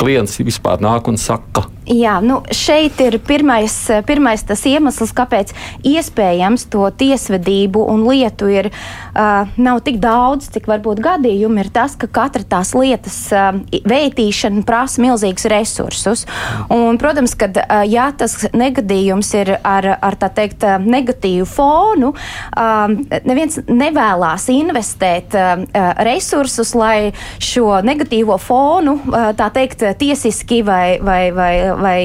[0.00, 1.66] klients vispār nāk un saka?
[1.86, 3.74] Jā, nu šeit ir pirmais,
[4.08, 5.52] pirmais tas iemesls, kāpēc
[5.86, 11.94] iespējams to tiesvedību un lietu ir uh, nav tik daudz, cik varbūt gadījumi ir tas,
[11.94, 13.52] ka katra tās lietas uh,
[13.86, 16.24] veitīšana prasa milzīgus resursus.
[16.74, 23.22] Un, protams, ka uh, ja tas negadījums ir ar, ar tā teikt negatīvu fonu, uh,
[23.22, 25.62] neviens nevēlas investēt uh,
[26.02, 31.98] resursus, lai šo negatīvo fonu, uh, tā teikt, tiesiski vai, vai, vai vai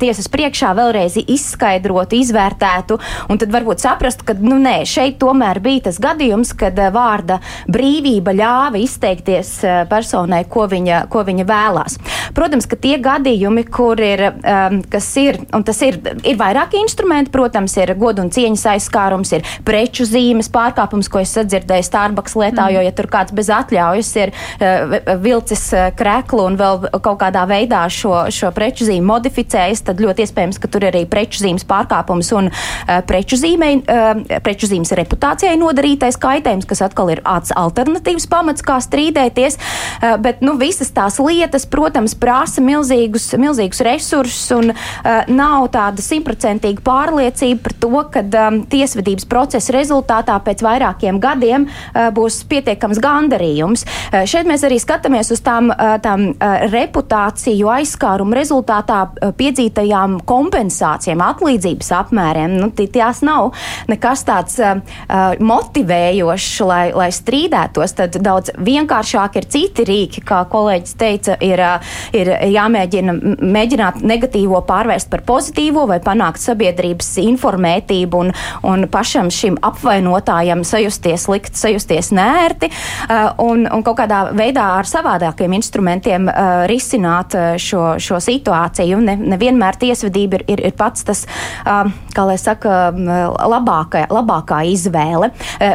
[0.00, 5.88] tiesas priekšā vēlreiz izskaidrotu, izvērtētu, un tad varbūt saprastu, ka nu, nē, šeit tomēr bija
[5.88, 11.98] tas gadījums, kad eh, vārda brīvība ļāva izteikties eh, personai, ko viņa, ko viņa vēlās.
[12.36, 17.32] Protams, ka tie gadījumi, kur ir, um, kas ir, un tas ir, ir vairāki instrumenti,
[17.34, 22.68] protams, ir godu un cieņas aizskārums, ir preču zīmes pārkāpums, ko es sadzirdēju Starbucks lietā,
[22.68, 22.76] mm.
[22.76, 25.64] jo, ja tur kāds bez atļaujas ir uh, vilcis
[25.98, 30.70] kreklu un vēl kaut kādā veidā šo, šo preču zīmi modificējis, tad ļoti iespējams, ka
[30.70, 36.18] tur ir arī preču zīmes pārkāpums un uh, preču, zīmei, uh, preču zīmes reputācijai nodarītais
[36.20, 39.58] kaitējums, kas atkal ir alternatīvs pamats, kā strīdēties.
[39.58, 46.04] Uh, bet nu, visas tās lietas, protams, prasa milzīgus, milzīgus resursus un uh, nav tāda
[46.04, 53.02] simtprocentīga pārliecība par to, ka um, tiesvedības procesa rezultātā pēc vairākiem gadiem uh, būs pietiekams
[53.02, 53.84] gandarījums.
[53.84, 59.00] Uh, šeit mēs arī skatāmies uz tām, uh, tām uh, reputāciju aizskārumu rezultātā
[59.38, 63.52] piedzītajām kompensācijām, atlīdzības apmēriem, nu, tās nav
[63.88, 67.94] nekas tāds uh, uh, motivējošs, lai, lai strīdētos.
[67.98, 74.60] Tad daudz vienkāršāk ir citi rīki, kā kolēģis teica, ir, uh, ir jāmēģina mēģināt negatīvo
[74.68, 78.32] pārvērst par pozitīvo vai panākt sabiedrības informētību un,
[78.68, 84.88] un pašam šim apvainotājam sajusties likt, sajusties nērti uh, un, un kaut kādā veidā ar
[84.88, 91.06] savādākiem instrumentiem uh, risināt šo, šo situāciju un ne, nevienmēr tiesvedība ir, ir, ir pats
[91.08, 91.24] tas,
[91.64, 95.30] kā lai saka, labākā, labākā izvēle.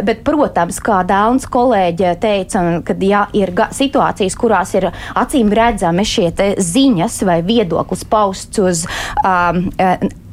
[0.06, 6.30] Bet, protams, kā Dāns kolēģi teica, kad ja ir situācijas, kurās ir acīm redzami šie
[6.58, 8.86] ziņas vai viedoklis pausts uz
[9.24, 9.66] um,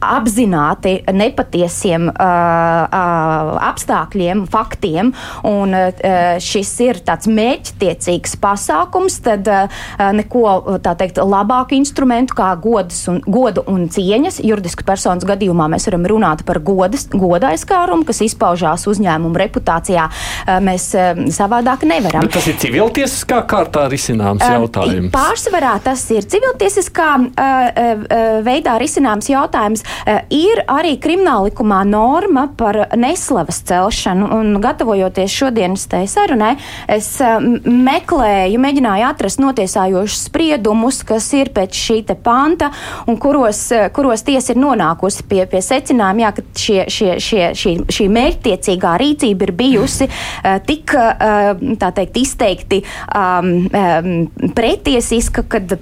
[0.00, 5.12] apzināti nepatiesiem uh, uh, apstākļiem, faktiem,
[5.46, 9.82] un uh, šis ir tāds mērķtiecīgs pasākums, tad uh,
[10.16, 14.40] neko teikt labāku instrumentu kā godas un, godu un cieņas.
[14.46, 20.08] Juridiskas personas gadījumā mēs varam runāt par godas, goda aizskārumu, kas izpaužās uzņēmumu reputācijā.
[20.08, 22.24] Uh, mēs uh, savādāk nevaram.
[22.24, 25.12] Bet tas ir civiltiesiskā kārtā risināms uh, jautājums.
[25.12, 29.84] Pārsvarā tas ir civiltiesiskā uh, uh, veidā risināms jautājums.
[30.06, 36.54] Eh, ir arī krimināllikumā norma par neslavas celšanu, un gatavojoties šodienas tai sarunai,
[36.88, 42.70] es eh, meklēju, mēģināju atrast notiesājošus spriedumus, kas ir pēc šī te panta,
[43.10, 47.42] un kuros, eh, kuros tiesa ir nonākusi pie, pie secinājuma, jā, ka šie, šie, šie,
[47.60, 50.08] šī, šī mērķtiecīgā rīcība ir bijusi
[50.66, 50.92] tik,
[51.80, 52.80] tā teikt, izteikti
[53.16, 55.74] um, pretiesiska, kad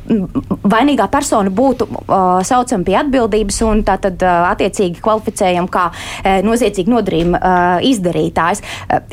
[0.68, 1.88] vainīgā persona būtu
[2.46, 5.88] saucama pie atbildības un tā tad attiecīgi kvalificējam kā
[6.46, 7.40] noziedzīgu nodarījumu
[7.88, 8.62] izdarītājs.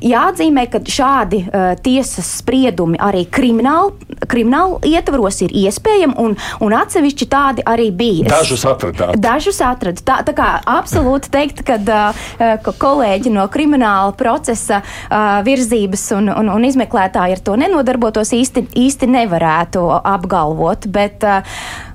[0.06, 1.42] Jāatzīmē, ka šādi
[1.86, 8.30] tiesas spriedumi arī krimināli, krimināli ietvaros ir iespējami, un, un atsevišķi tādi arī bija.
[8.36, 9.18] Dažus atradāt.
[9.22, 10.04] Dažus atradu.
[10.06, 11.80] Tā, tā kā absolūti teikt, ka,
[12.38, 14.82] ka kolēģi no krimināla procesa
[15.46, 20.90] virzības un, un, un izmeklētāji ar to nenodarbotos īsti, īsti nevarētu apgalvot.
[20.96, 21.24] Bet,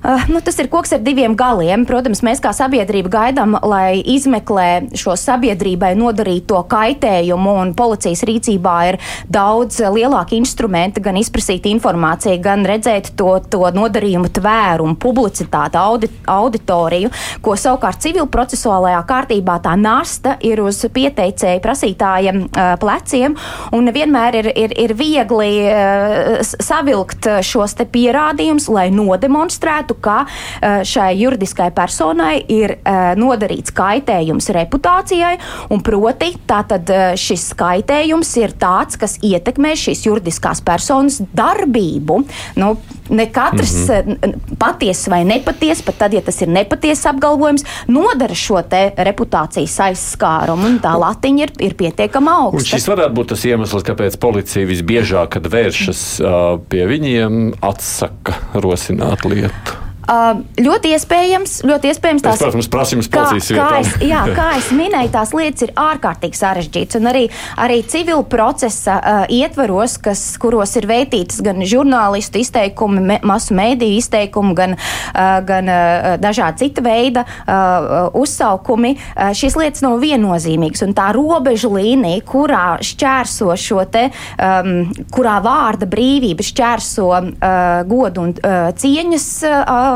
[0.27, 1.85] nu, tas ir koks ar diviem galiem.
[1.85, 8.99] Protams, mēs kā sabiedrība gaidām, lai izmeklē šo sabiedrībai nodarīto kaitējumu, un policijas rīcībā ir
[9.31, 17.11] daudz lielāki instrumenti, gan izprasīt informāciju, gan redzēt to, to nodarījumu tvērumu, publicitāti, audi, auditoriju,
[17.45, 23.37] ko savukārt civilprocesuālajā kārtībā tā nasta ir uz pieteicēju prasītāja uh, pleciem,
[23.77, 30.25] un vienmēr ir, ir, ir viegli uh, savilkt šos pierādījumus, lai nodemonstrētu, uzskatu, ka
[30.61, 35.37] eh, šai juridiskai personai ir eh, nodarīts kaitējums reputācijai,
[35.69, 42.23] un proti tātad eh, šis kaitējums ir tāds, kas ietekmē šīs juridiskās personas darbību.
[42.57, 42.75] Nu,
[43.11, 44.57] ne katrs mm -hmm.
[44.59, 48.61] patiesa vai nepatiesa, pat tad, ja tas ir nepatiesa apgalvojums, nodara šo
[48.97, 52.57] reputācijas aizskārumu, un tā latiņa ir, ir pietiekami augsta.
[52.57, 58.37] Un šis varētu būt tas iemesls, kāpēc policija visbiežāk, kad vēršas uh, pie viņiem, atsaka
[58.53, 59.90] rosināt lietu.
[60.01, 64.69] Ļoti iespējams, ļoti iespējams tās, es, protams, prasījums policijas kā, kā, es, jā, kā es
[64.79, 66.97] minēju, tās lietas ir ārkārtīgi sarežģītas.
[66.97, 67.21] Un arī,
[67.61, 73.99] arī civil procesa uh, ietvaros, kas, kuros ir veitītas gan žurnālistu izteikumi, me, masu mēdīju
[74.01, 80.81] izteikumi, gan, uh, gan uh, dažādi cita veida uh, uzsaukumi, uh, šīs lietas nav viennozīmīgas.
[80.87, 84.07] Un tā robežu līnija, kurā šķērso šo te,
[84.41, 87.31] um, kurā vārda brīvība šķērso uh,
[87.87, 89.29] godu un uh, cieņas.
[89.45, 89.91] Uh,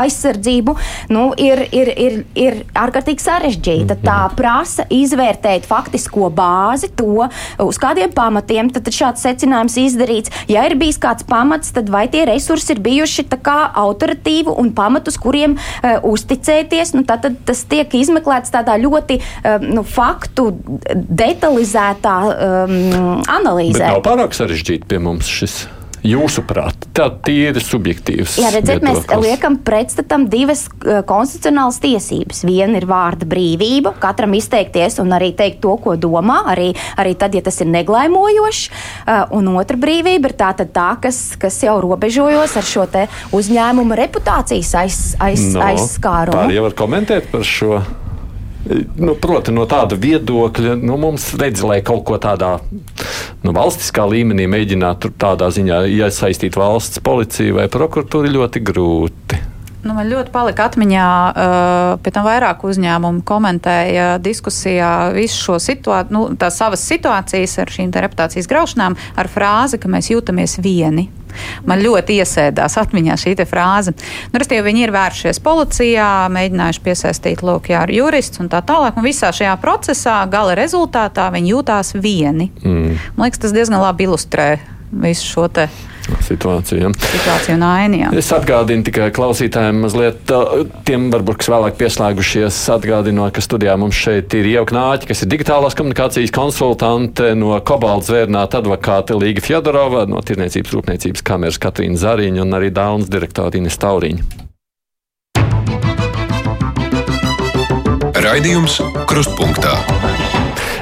[0.00, 0.76] aizsardzību,
[1.14, 3.98] nu, ir, ir, ir, ir ārkārtīgi sarežģīta.
[4.04, 4.36] Tā mhm.
[4.38, 7.26] prasa izvērtēt faktisko bāzi, to,
[7.62, 10.32] uz kādiem pamatiem tad šāds secinājums izdarīts.
[10.50, 15.56] Ja ir bijis kāds pamats, tad vai tie resursi ir bijuši autoritīvi un pamatus, kuriem
[15.56, 20.50] uh, uzticēties, nu, tad, tad tas tiek izmeklēts tādā ļoti uh, nu, faktu
[20.94, 22.78] detalizētā um,
[23.26, 23.84] analīzē.
[23.86, 25.62] Bet nav pārāk sarežģīti pie mums šis.
[26.06, 28.38] Jūsuprāt, tā tīri subjektīvs.
[28.40, 32.42] Jā, redziet, mēs liekam pretstatam divas uh, konstitucionālas tiesības.
[32.48, 37.36] Viena ir vārda brīvība, katram izteikties un arī teikt to, ko domā, arī, arī tad,
[37.36, 38.70] ja tas ir neglaimojoši.
[38.70, 42.88] Uh, un otra brīvība ir tā, tā kas, kas jau robežojos ar šo
[43.36, 46.36] uzņēmumu reputācijas aiz, aiz, no, aizskārumu.
[46.48, 47.82] Tā jau var komentēt par šo.
[49.00, 52.58] Nu, proti, no tāda viedokļa nu, mums redz, lai kaut ko tādā
[53.40, 59.40] nu, valstiskā līmenī mēģinātu tādā ziņā iesaistīt valsts policiju vai prokuratūru ļoti grūti.
[59.80, 66.12] Nu, man ļoti palika atmiņā, uh, pēc tam vairāk uzņēmumu komentēja diskusijā visu šo situāciju,
[66.12, 71.08] nu, tās savas situācijas ar šīm reputācijas graušanām ar frāzi, ka mēs jūtamies vieni.
[71.64, 73.94] Man ļoti iesēdās atmiņā šī frāze.
[74.32, 78.98] Nu, Restīvi, viņi ir vēršies policijā, mēģinājuši piesaistīt lūk, jā, jurists un tā tālāk.
[78.98, 82.50] Un visā šajā procesā, gala rezultātā, viņi jūtās vieni.
[82.64, 82.98] Mm.
[83.16, 84.50] Man liekas, tas diezgan labi ilustrē
[84.90, 85.70] visu šo te
[86.26, 86.80] situāciju.
[86.80, 86.90] Ja.
[87.12, 88.00] Situācija un aina.
[88.04, 88.10] Jā.
[88.20, 90.34] Es atgādinu tikai klausītājiem, mazliet
[90.88, 95.32] tiem, varbūt, kas vēlāk pieslēgušies, atgādinot, ka studijā mums šeit ir Ieva Knāķa, kas ir
[95.32, 102.46] digitālās komunikācijas konsultante no Kobalts zvērnāta advokāte Līga Fjodorova, no Tirniecības rūpniecības kameras Katrīna Zariņa
[102.46, 104.48] un arī Dānas direktora Ines Tauriņa.
[108.20, 109.89] Raidījums Krustpunktā.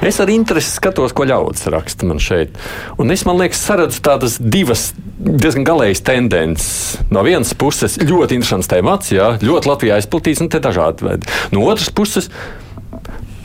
[0.04, 2.54] Es ar interesi skatos, ko ļaudis raksta man šeit.
[3.02, 6.98] Un es, man liekas, saredzu tādas divas diezgan galējas tendences.
[7.10, 11.32] No vienas puses, ļoti interesants temats, jā, ļoti Latvijā izplatīts, un te dažādi veidi.
[11.54, 12.30] No otras puses,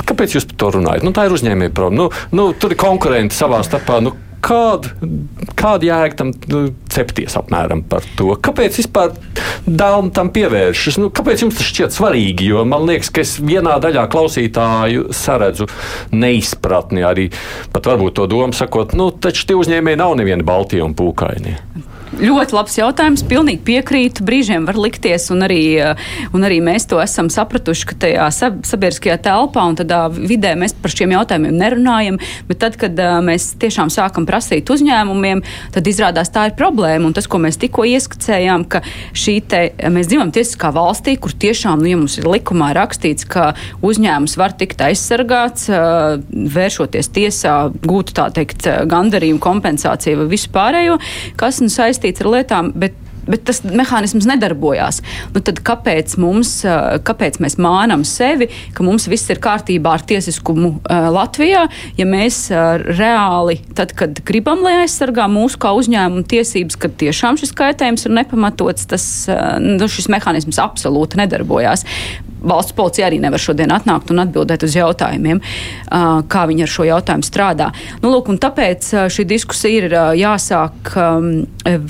[0.04, 1.08] kāpēc jūs par to runājat?
[1.08, 2.04] Nu, tā ir uzņēmēja problēma.
[2.04, 4.00] Nu, nu, tur ir konkurenti savā starpā.
[4.06, 4.91] Nu, Kāda,
[5.56, 8.34] kāda jēga tam nu, cepties apmēram par to?
[8.43, 9.13] Kāpēc vispār
[9.63, 10.99] dēlni tam pievēršas?
[10.99, 12.49] Nu, kāpēc jums tas šķiet svarīgi?
[12.51, 15.69] Jo man liekas, ka es vienā daļā klausītāju saredzu
[16.12, 17.29] neizpratni arī
[17.71, 21.56] pat varbūt to domu sakot, nu, taču tie uzņēmēji nav nevieni Baltija un Pūkaini.
[22.13, 23.23] Ļoti labs jautājums.
[23.26, 24.21] Pilnīgi piekrītu.
[24.28, 25.95] Brīžiem var likties, un arī, eh,
[26.34, 28.28] un arī mēs to esam sapratuši, ka tajā
[28.62, 32.19] sabiedriskajā telpā un tādā vidē mēs par šiem jautājumiem nerunājam.
[32.47, 35.41] Bet tad, kad uh, mēs tiešām sākam prasīt uzņēmumiem,
[35.73, 37.08] tad izrādās tā ir problēma.
[37.08, 41.82] Un tas, ko mēs tikko ieskicējām, ka šī te, mēs dzīvojam tiesiskā valstī, kur tiešām
[41.82, 45.65] nu, ja mums ir likumā rakstīts, ka uzņēmums var tikt aizsargāts,
[46.30, 50.99] vēršoties tiesā, gūt tā teikt gandarījumu, kompensāciju vai vispārējo,
[51.39, 54.98] kas nu saistīts saistīts ar lietām, bet bet tas mehānisms nedarbojās.
[55.32, 56.58] Nu, tad kāpēc, mums,
[57.08, 60.74] kāpēc mēs mānam sevi, ka mums viss ir kārtībā ar tiesiskumu
[61.16, 61.62] Latvijā,
[61.96, 62.50] ja mēs
[62.98, 68.18] reāli, tad, kad gribam, lai aizsargā mūsu kā uzņēmumu tiesības, kad tiešām šis kaitējums ir
[68.20, 69.08] nepamatots, tas
[69.63, 71.88] nu, šis mehānisms absolūti nedarbojās.
[72.43, 75.41] Valsts policija arī nevar šodien atnākt un atbildēt uz jautājumiem,
[76.29, 77.69] kā viņi ar šo jautājumu strādā.
[78.03, 80.93] Nu, lūk, tāpēc šī diskusija ir jāsāk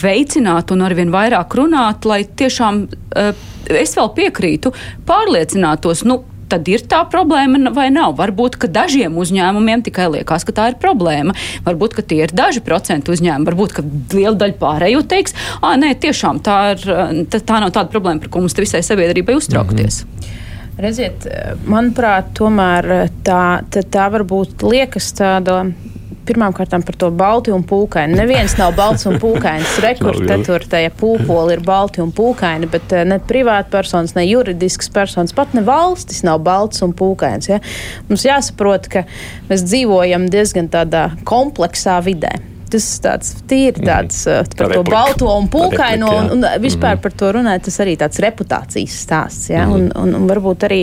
[0.03, 2.85] veicināt un arvien vairāk runāt, lai tiešām
[3.73, 4.73] es vēl piekrītu,
[5.07, 8.15] pārliecinātos, nu, tad ir tā problēma vai nav.
[8.19, 11.35] Varbūt, ka dažiem uzņēmumiem tikai liekas, ka tā ir problēma.
[11.65, 15.95] Varbūt, ka tie ir daži procenti uzņēmumi, varbūt, ka liela daļa pārējo teiks, ah, nē,
[16.03, 16.85] tiešām tā, ir,
[17.31, 20.03] tā, tā nav tāda problēma, par ko mums visai sabiedrībai uztraukties.
[20.03, 20.42] Mm -hmm.
[20.73, 21.27] Redziet,
[21.69, 22.87] manuprāt, tomēr
[23.25, 25.59] tā, tā, tā varbūt liekas tāda
[26.23, 28.15] Pirmkārt, par to balti un pūkaini.
[28.15, 29.75] Neviens nav balts un pūkains.
[29.83, 34.87] Rekords te tur tajā pūpoli ir balti un pūkaini, bet eh, ne privātpersonas, ne juridisks
[34.93, 37.51] personas, pat ne valstis nav balts un pūkains.
[37.51, 37.59] Ja?
[38.07, 39.03] Mums jāsaprot, ka
[39.51, 42.37] mēs dzīvojam diezgan tādā kompleksā vidē
[42.73, 43.89] tas tāds tīri mhm.
[43.89, 44.55] tāds mm.
[44.59, 47.03] par to balto un pūkaino, un, un vispār mm.
[47.05, 49.51] par to runāt, tas arī tāds reputācijas stāsts.
[49.53, 49.67] Ja?
[49.67, 49.77] Mm.
[49.77, 50.81] Un, un, un varbūt arī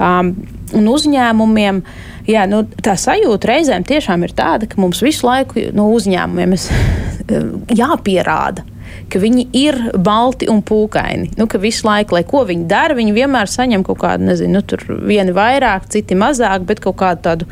[0.00, 0.32] um,
[0.76, 1.84] un uzņēmumiem.
[2.30, 6.54] Jā, nu, tā sajūta reizēm tiešām ir tāda, ka mums visu laiku no nu, uzņēmumiem
[7.78, 8.64] jāpierāda,
[9.10, 11.32] ka viņi ir balti un pūkaini.
[11.38, 14.64] Nu, ka visu laiku, lai ko viņi dara, viņi vienmēr saņem kaut kādu, nezinu, nu,
[14.66, 17.50] tur vieni vairāk, citi mazāk, bet kaut kādu tādu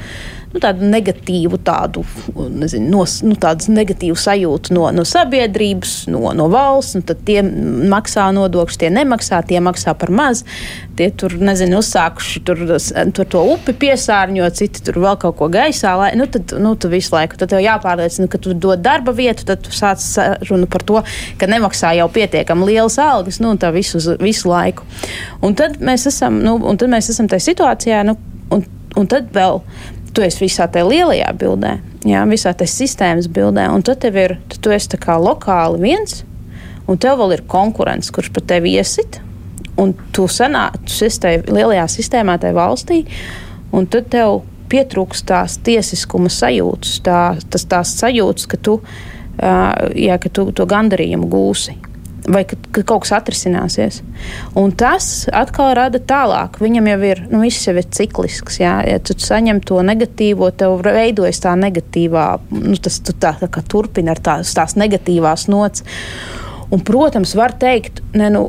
[0.52, 2.02] nu, tādu negatīvu, tādu,
[2.34, 3.36] nezinu, no, nu,
[3.76, 6.96] negatīvu sajūtu no, no sabiedrības, no, no valsts.
[7.08, 10.44] Tad tie maksā nodokļus, tie nemaksā, tie maksā par maz.
[10.98, 12.62] Tie tur, nezinu, uzsākuši tur,
[13.14, 15.94] tur to upi piesārņot, citi tur vēl kaut ko gaisā.
[16.00, 19.46] Lai, nu, tad, nu, tu visu laiku tad tev jāpārliecina, ka tu dod darba vietu,
[19.48, 20.02] tad tu sāc
[20.48, 21.02] runu par to,
[21.38, 24.88] ka nemaksā jau pietiekami lielas algas, nu, tā visu, visu laiku.
[25.44, 28.16] Un tad mēs esam, nu, un tad mēs esam tajā situācijā, nu,
[28.54, 28.66] un,
[28.98, 29.62] un tad vēl
[30.14, 31.76] tu esi visā tajā lielajā bildē,
[32.08, 36.22] jā, visā tajā sistēmas bildē, un tad tev ir, tad tu esi kā lokāli viens,
[36.88, 39.20] un tev vēl ir konkurence, kurš pat tevi iesit,
[39.78, 43.02] un tu sanāc, tu esi tajā lielajā sistēmā, tajā valstī,
[43.72, 48.78] un tad tev pietrūks tās tiesiskuma sajūtas, tā, tas tās sajūtas, ka tu,
[49.38, 51.78] jā, ka tu to gandarījumu gūsi
[52.32, 54.00] vai ka, ka kaut kas atrisināsies.
[54.58, 56.60] Un tas atkal rada tālāk.
[56.62, 58.60] Viņam jau ir, nu, viss jau ir ciklisks.
[58.62, 58.78] Jā.
[58.88, 63.64] Ja tu saņem to negatīvo, tev veidojas tā negatīvā, nu, tas tu tā, tā kā
[63.68, 65.84] turpina ar tās, tās negatīvās nots.
[66.68, 68.48] Un, protams, var teikt, ne, nu,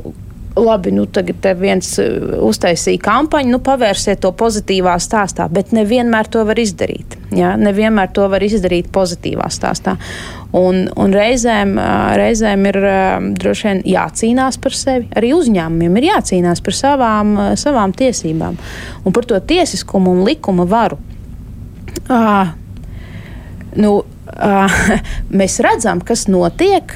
[0.64, 6.44] labi, nu tagad viens uh, uztaisīja kampaņu, nu pavērsiet to pozitīvā stāstā, bet nevienmēr to
[6.48, 7.18] var izdarīt.
[7.36, 7.56] Ja?
[7.60, 9.96] Nevienmēr to var izdarīt pozitīvā stāstā.
[10.58, 15.10] Un, un reizēm, uh, reizēm ir uh, droši vien jācīnās par sevi.
[15.20, 18.58] Arī uzņēmumiem ir jācīnās par savām, savām tiesībām
[19.04, 20.98] un par to tiesiskumu un likuma varu.
[22.10, 22.56] À,
[23.78, 24.00] nu,
[24.34, 24.66] à,
[25.42, 26.96] mēs redzam, kas notiek,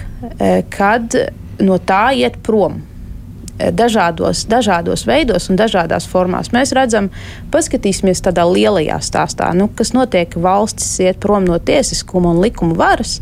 [0.74, 1.16] kad
[1.62, 2.82] no tā iet prom
[3.58, 6.52] dažādos, dažādos veidos un dažādās formās.
[6.56, 7.10] Mēs redzam,
[7.54, 13.20] paskatīsimies tādā lielajā stāstā, nu, kas notiek, valstis iet prom no tiesiskuma un likuma varas.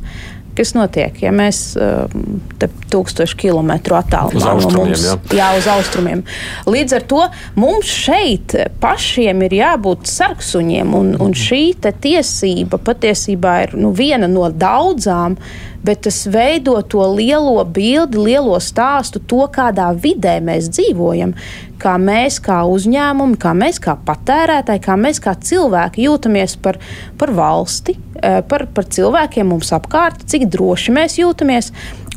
[0.51, 5.05] Kas notiek, ja mēs um, te tūkstošu kilometru attālumā no mums?
[5.07, 5.15] Jā.
[5.38, 6.25] jā, uz austrumiem.
[6.67, 7.21] Līdz ar to
[7.55, 14.49] mums šeit pašiem ir jābūt sarksuņiem, un, un šī tiesība patiesībā ir nu, viena no
[14.51, 21.34] daudzām uh, bet tas veido to lielo bildi, lielo stāstu, to, kādā vidē mēs dzīvojam,
[21.82, 26.77] kā mēs, kā uzņēmumi, kā mēs, kā patērētāji, kā mēs, kā cilvēki jūtamies par,
[27.17, 31.71] par valsti, eh, par, par cilvēkiem mums apkārt, cik droši mēs jūtamies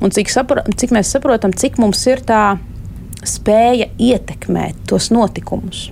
[0.05, 2.45] un cik, sapra, cik mēs saprotam, cik mums ir tā
[3.25, 5.89] spēja ietekmēt tos notikumus.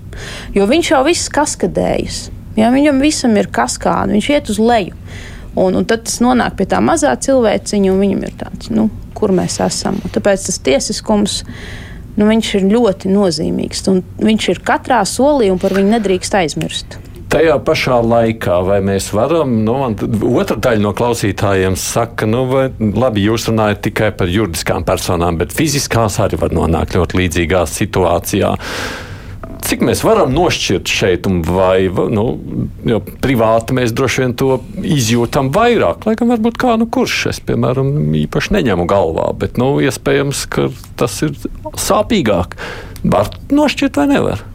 [0.52, 2.26] Jo viņš jau viss kaskadējas.
[2.58, 4.96] Ja, viņam visam ir kaskāde, viņš iet uz leju.
[5.54, 9.34] Un, un tad tas nonāk pie tā mazā cilvēciņa, un viņam ir tāds, nu, kur
[9.36, 9.98] mēs esam.
[10.00, 11.42] Un tāpēc tas tiesiskums
[12.16, 13.84] nu, ir ļoti nozīmīgs.
[14.22, 16.98] Viņš ir katrā solī, un par viņu nedrīkst aizmirst.
[17.32, 19.76] Tajā pašā laikā, vai mēs varam, nu,
[20.36, 25.54] otra daļa no klausītājiem saka, nu, vai, labi, jūs runājat tikai par juridiskām personām, bet
[25.56, 28.52] fiziskās arī var nonākt ļoti līdzīgā situācijā
[29.66, 32.26] cik mēs varam nošķirt šeit, vai nu,
[33.24, 36.06] privāti mēs droši vien to izjūtam vairāk.
[36.08, 37.92] Lai gan varbūt kā nu kurš es, piemēram,
[38.24, 40.68] īpaši neņemu galvā, bet nu, iespējams, ka
[41.00, 41.36] tas ir
[41.78, 42.56] sāpīgāk.
[43.02, 44.46] Var nošķirt vai nevar?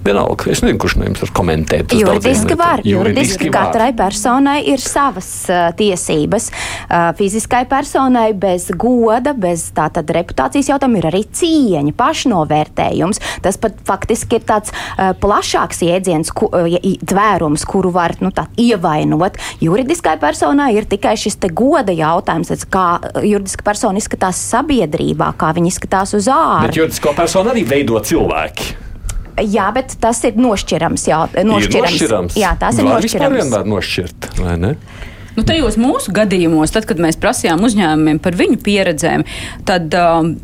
[0.00, 1.92] Vienalga, es nezinu, kurš no jums var komentēt.
[1.92, 2.80] Juridiski var.
[2.88, 6.48] Juridiski katrai personai ir savas uh, tiesības.
[6.88, 13.20] Uh, fiziskai personai bez goda, bez tātad reputācijas jautājuma ir arī cieņa, pašnovērtējums.
[13.44, 18.48] Tas pat faktiski ir tāds uh, plašāks jēdziens, ku, uh, tvērums, kuru var nu, tā,
[18.56, 19.36] ievainot.
[19.60, 22.86] Juridiskai personai ir tikai šis goda jautājums, kā
[23.20, 26.70] juridiska persona izskatās sabiedrībā, kā viņa izskatās uz ārā.
[26.70, 28.88] Bet juridisko personu arī veido cilvēki.
[29.46, 31.06] Jā, bet tas ir nošķirams.
[31.10, 31.70] Jā, nošķirams.
[31.70, 32.36] Ir nošķirams.
[32.40, 33.38] Jā, tās ir Var nošķirams.
[33.40, 34.74] vienmēr nošķirt, vai ne?
[35.36, 39.24] Nu, tajos mūsu gadījumos, tad, kad mēs prasījām uzņēmumiem par viņu pieredzēm,
[39.68, 40.34] tad um,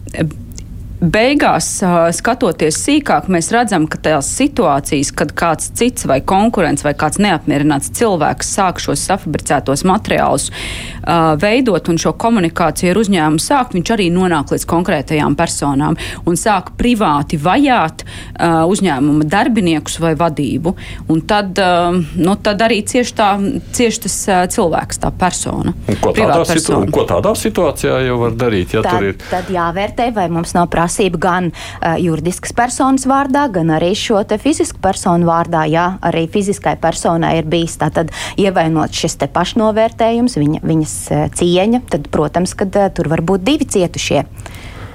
[1.01, 1.69] beigās,
[2.17, 7.93] skatoties sīkāk, mēs redzam, ka tās situācijas, kad kāds cits vai konkurents vai kāds neapmierināts
[7.97, 14.09] cilvēks sāk šos safabricētos materiālus uh, veidot un šo komunikāciju ar uzņēmumu sākt, viņš arī
[14.15, 20.75] nonāk līdz konkrētajām personām un sāk privāti vajāt uh, uzņēmuma darbiniekus vai vadību.
[21.13, 23.31] Un tad, uh, nu, tad arī cieši, tā,
[23.77, 24.17] cieši tas
[24.57, 25.77] cilvēks, tā persona.
[25.93, 28.73] Un ko, tādā situ ko tādā situācijā jau var darīt?
[28.77, 29.21] Ja tad, ir...
[29.29, 34.23] tad jāvērtē, vai mums nav prātīgi prasība gan uh, juridiskas personas vārdā, gan arī šo
[34.39, 35.67] fizisku personu vārdā.
[35.71, 41.83] Jā, arī fiziskai personai ir bijis tātad ievainot šis te pašnovērtējums, viņa, viņas uh, cieņa,
[41.91, 44.25] tad, protams, ka uh, tur var būt divi cietušie.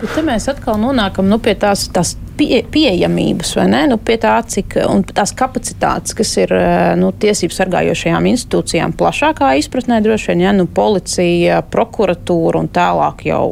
[0.02, 3.82] Bet te mēs atkal nonākam nu, pie tās, tās pie, pieejamības, vai ne?
[3.92, 4.74] Nu, pie tā, cik
[5.14, 6.54] tās kapacitātes, kas ir
[6.98, 13.44] nu, tiesību sargājošajām institūcijām, plašākā izpratnē, droši vien, ja nu, policija, prokuratūra un tālāk jau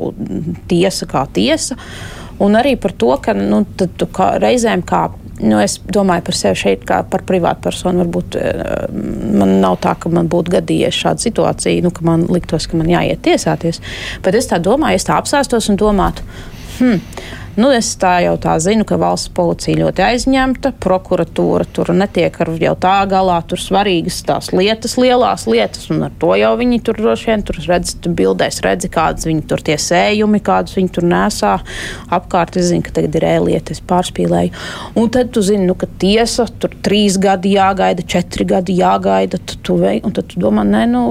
[0.71, 1.77] tiesa kā tiesa.
[1.77, 5.07] Uh, Un arī par to, ka nu, tu kā, reizēm kā.
[5.39, 8.03] Nu, es domāju par sevi šeit, kā par privātu personu.
[8.03, 8.63] Varbūt eh,
[9.39, 12.91] man nav tā, ka man būtu gadījies šāda situācija, nu, ka man liktos, ka man
[12.91, 13.79] jāiet tiesāties.
[14.25, 16.27] Bet es tā domāju, es tā apsēstos un domātu,
[16.79, 16.99] hmm,
[17.59, 22.53] Nu, es tā jau tā zinu, ka valsts policija ļoti aizņemta, prokuratūra tur netiek ar
[22.55, 27.01] jau tā galā, tur svarīgas tās lietas, lielās lietas, un ar to jau viņi tur
[27.01, 31.09] droši vien tur redz, tu bildēs redzi, kādas viņi tur tie sējumi, kādus viņi tur
[31.09, 31.57] nesā
[32.15, 32.55] apkārt.
[32.61, 34.55] Es zinu, ka tagad ir ēlieta, es pārspīlēju.
[35.01, 39.59] Un tad tu zini, nu, ka tiesa tur trīs gadi jāgaida, četri gadi jāgaida, tu,
[39.59, 41.05] tu, un tad tu domā, nē, nu,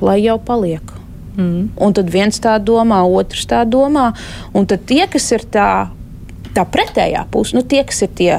[0.00, 1.01] lai jau paliek.
[1.36, 1.72] Mm.
[1.80, 4.10] Un tad viens tā domā, otrs tā domā.
[4.52, 5.72] Un tad tie, kas ir tā
[6.52, 8.30] tā pretējā puse, nu, tie, kas ir tie,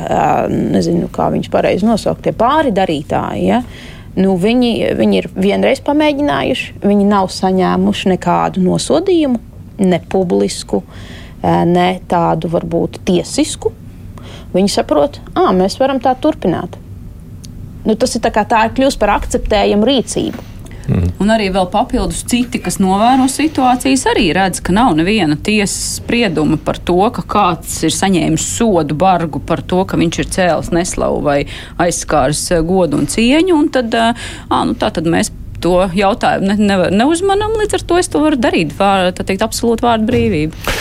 [0.52, 3.48] nezinu, kā viņus pareizi nosaukt, tie pāri darītāji.
[3.48, 3.64] Ja?
[4.14, 9.42] Nu, viņi, viņi ir vienreiz pamēģinājuši, viņi nav saņēmuši nekādu nosodījumu,
[9.82, 10.84] ne publisku,
[11.42, 13.74] ne tādu varbūt tiesisku.
[14.54, 16.78] Viņi saprot, ka mēs varam tā turpināt.
[17.84, 20.53] Nu, tas ir tā kā tā ir kļūst par akceptējamu rīcību.
[20.88, 21.12] Mm.
[21.24, 26.58] Un arī vēl papildus citi, kas novēro situācijas, arī redz, ka nav neviena tiesas sprieduma
[26.60, 31.22] par to, ka kāds ir saņēmis sodu bargu par to, ka viņš ir cēlis neslavu
[31.24, 31.40] vai
[31.84, 33.56] aizskāris godu un cieņu.
[33.56, 35.32] Un tad, ā, nu, tā tad mēs
[35.64, 38.76] to jautājumu ne, ne, neuzmanam, līdz ar to es to varu darīt.
[38.78, 40.74] Vār, tā teikt, absolūti vārdu brīvība.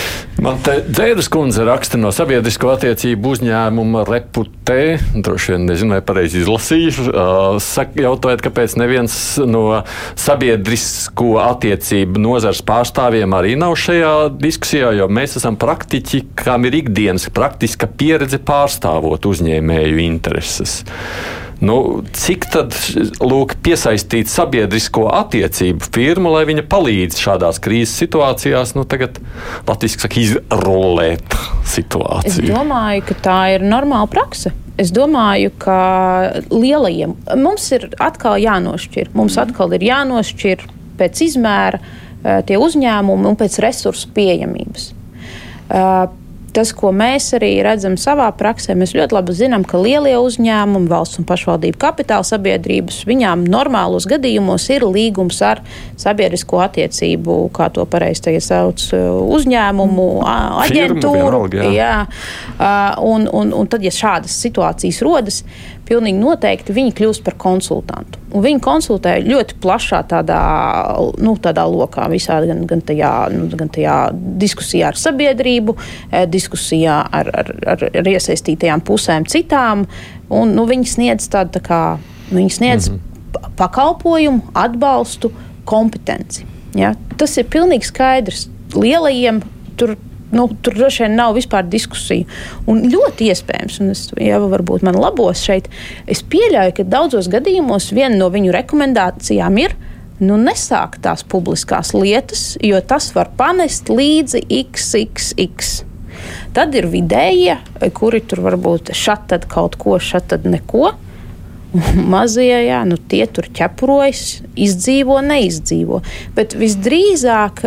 [0.43, 4.97] Man te dzēras kundze raksta no sabiedrisko attiecību uzņēmuma reputē.
[5.15, 7.05] Droši vien nezinu, vai pareizi izlasīju.
[7.13, 9.15] Uh, jautājot, kāpēc neviens
[9.47, 9.83] no
[10.19, 17.29] sabiedrisko attiecību nozars pārstāvjiem arī nav šajā diskusijā, jo mēs esam praktiķi, kam ir ikdienas
[17.31, 20.81] praktiska pieredze pārstāvot uzņēmēju intereses.
[21.63, 22.75] Nu, cik tad
[23.23, 29.21] lūk, piesaistīt sabiedrisko attiecību firmu, lai viņa palīdz šādās krīzes situācijās, nu, tagad
[29.69, 31.37] Latvijas saka, izrullēt
[31.71, 32.49] situāciju?
[32.49, 34.51] Es domāju, ka tā ir normāla praksa.
[34.81, 35.77] Es domāju, ka
[36.51, 39.13] lielajiem mums ir atkal jānošķir.
[39.15, 40.65] Mums atkal ir jānošķir
[40.99, 44.91] pēc izmēra eh, tie uzņēmumi un pēc resursu pieejamības.
[46.53, 51.21] Tas, ko mēs arī redzam savā praksē, mēs ļoti labi zinām, ka lielie uzņēmumi, valsts
[51.23, 55.63] un pašvaldību kapitāla sabiedrības, viņām normālos gadījumos ir līgums ar
[56.01, 58.85] sabiedrisko attiecību, kā to pareizi sauc,
[59.39, 60.09] uzņēmumu,
[60.67, 61.45] aģentūru.
[61.49, 61.93] Firmu, jā.
[62.61, 65.43] Jā, un, un, un tad, ja šādas situācijas rodas,
[65.89, 68.21] pilnīgi noteikti viņi kļūst par konsultantu.
[68.33, 70.41] Un viņi konsultē ļoti plašā tādā,
[71.23, 73.97] nu, tādā lokā, visā, gan, gan, tajā, nu, gan tajā
[74.41, 75.77] diskusijā ar sabiedrību,
[76.11, 79.87] eh, diskusijā ar, ar, ar, ar iesaistītajām pusēm citām.
[80.33, 81.83] Un, nu, viņi sniedz tādu tā kā,
[82.31, 83.53] viņi sniedz mm -hmm.
[83.57, 85.33] pakalpojumu, atbalstu,
[85.65, 86.47] kompetenci.
[86.75, 86.95] Ja?
[87.17, 88.49] Tas ir pilnīgi skaidrs.
[88.75, 89.43] Lielajiem
[89.77, 89.97] tur
[90.33, 92.27] nu, tur droši vien nav vispār diskusiju.
[92.71, 95.69] Un ļoti iespējams, un es jau varbūt man labos šeit,
[96.11, 99.77] es pieļauju, ka daudzos gadījumos viena no viņu rekomendācijām ir.
[100.23, 105.73] Nu, nesākt tās publiskās lietas, jo tas var panest līdzi XXX.
[106.55, 107.57] Tad ir vidējie,
[107.97, 110.93] kuri tur varbūt tad kaut ko, tad neko.
[112.13, 116.03] Mazie, jā, nu tie tur ķepurojas, izdzīvo, neizdzīvo.
[116.37, 117.65] Bet visdrīzāk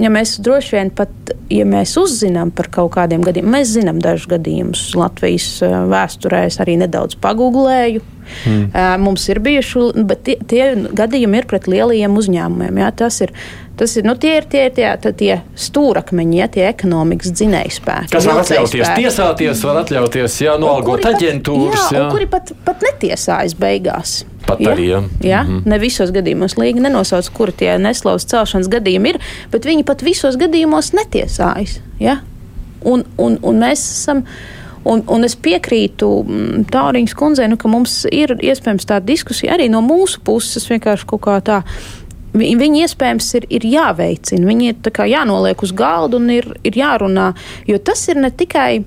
[0.00, 1.12] ja mēs droši vien pat,
[1.52, 5.48] ja mēs uzzinām par kaut kādiem gadījumiem, mēs zinām dažus gadījumus Latvijas
[5.90, 8.04] vēsturē, es arī nedaudz pagūglēju.
[8.46, 8.68] Mm.
[9.02, 12.78] Mums ir bijuši, bet tie, tie gadījumi ir pret lielajiem uzņēmumiem.
[12.84, 13.34] Jā, tas ir
[13.80, 18.10] Tas ir, nu, tie ir tie, tie, tie, tie stūrakmeņi, ja, tie ekonomikas dzinējspēki.
[18.12, 19.06] Kas var atļauties spēki.
[19.06, 21.86] tiesāties, var atļauties, jā, nolgot aģentūras.
[21.86, 22.10] Jā, jā.
[22.12, 24.18] kuri pat, pat netiesājas beigās.
[24.50, 24.74] Pat ja?
[24.74, 25.02] arī, jā.
[25.24, 25.42] jā?
[25.42, 25.68] Mm -hmm.
[25.70, 29.20] Ne visos gadījumos līga nenosauc, kur tie neslavas celšanas gadījumi ir,
[29.52, 31.80] bet viņi pat visos gadījumos netiesājas.
[32.00, 32.20] Ja?
[32.82, 34.24] Un, un, un mēs esam.
[34.84, 39.68] Un, un es piekrītu mm, Tauriņas kundzei, nu, ka mums ir iespējams tāda diskusija arī
[39.68, 41.62] no mūsu puses, vienkārši kaut kā tā
[42.30, 47.32] Viņi iespējams ir, ir jāveicina, viņi ir jānoliek uz galda un ir, ir jārunā.
[47.66, 48.84] Jo tas ir ne tikai,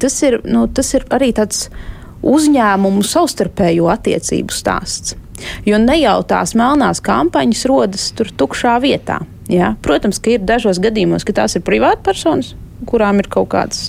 [0.00, 1.68] tas ir, nu, tas ir arī tāds
[2.26, 5.16] uzņēmumu savstarpējo attiecību stāsts.
[5.64, 9.22] Jo ne jau tās melnās kampaņas rodas tur tukšā vietā.
[9.48, 9.74] Ja?
[9.82, 12.52] Protams, ka ir dažos gadījumos, ka tās ir privātpersonas,
[12.90, 13.88] kurām ir kaut kādas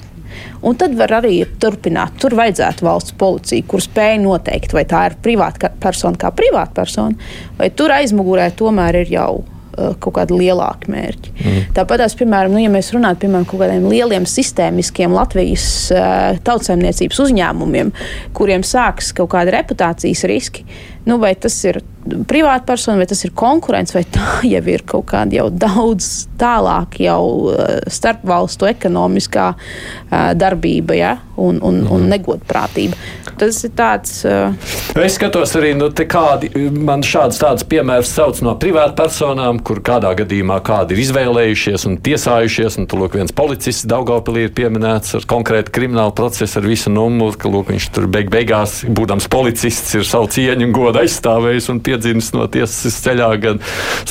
[0.62, 2.18] Un tad var arī turpināt.
[2.22, 7.32] Tur vajadzētu valsts policiju, kur spēj noteikt, vai tā ir privāta persona kā privāta persona,
[7.58, 9.32] vai tur aizmugurē tomēr ir jau
[9.76, 11.34] kaut kādi lielāki mērķi.
[11.38, 11.60] Mm.
[11.78, 15.66] Tāpat, piemēram, nu, ja mēs runājam par kaut kādiem lieliem sistēmiskiem Latvijas
[15.96, 17.94] uh, tautsēmniecības uzņēmumiem,
[18.38, 20.66] kuriem sākas kaut kādi reputācijas riski,
[21.06, 25.42] nu, vai tas ir privātpersona, vai tas ir konkurence, vai tā jau ir kaut kāda
[25.42, 31.18] jau daudz tālāk, jau uh, starpvalstu ekonomiskā uh, darbība ja?
[31.42, 31.92] un, un, mm.
[31.94, 32.98] un negodprātība.
[33.42, 34.20] Tas ir tāds.
[34.28, 34.54] Uh...
[35.02, 40.60] Es skatos arī, nu, kādi man šāds tāds piemērs sauc no privātpersonām, kur kādā gadījumā
[40.66, 45.74] kādi ir izvēlējušies un tiesājušies, un tur lūk viens policists Daugavpilī ir pieminēts ar konkrētu
[45.74, 50.30] kriminālu procesu ar visu numuru, ka lūk viņš tur beig beigās, būdams policists, ir savu
[50.36, 53.62] cieņu un godu aizstāvējis un piedzimis no tiesas ceļā gan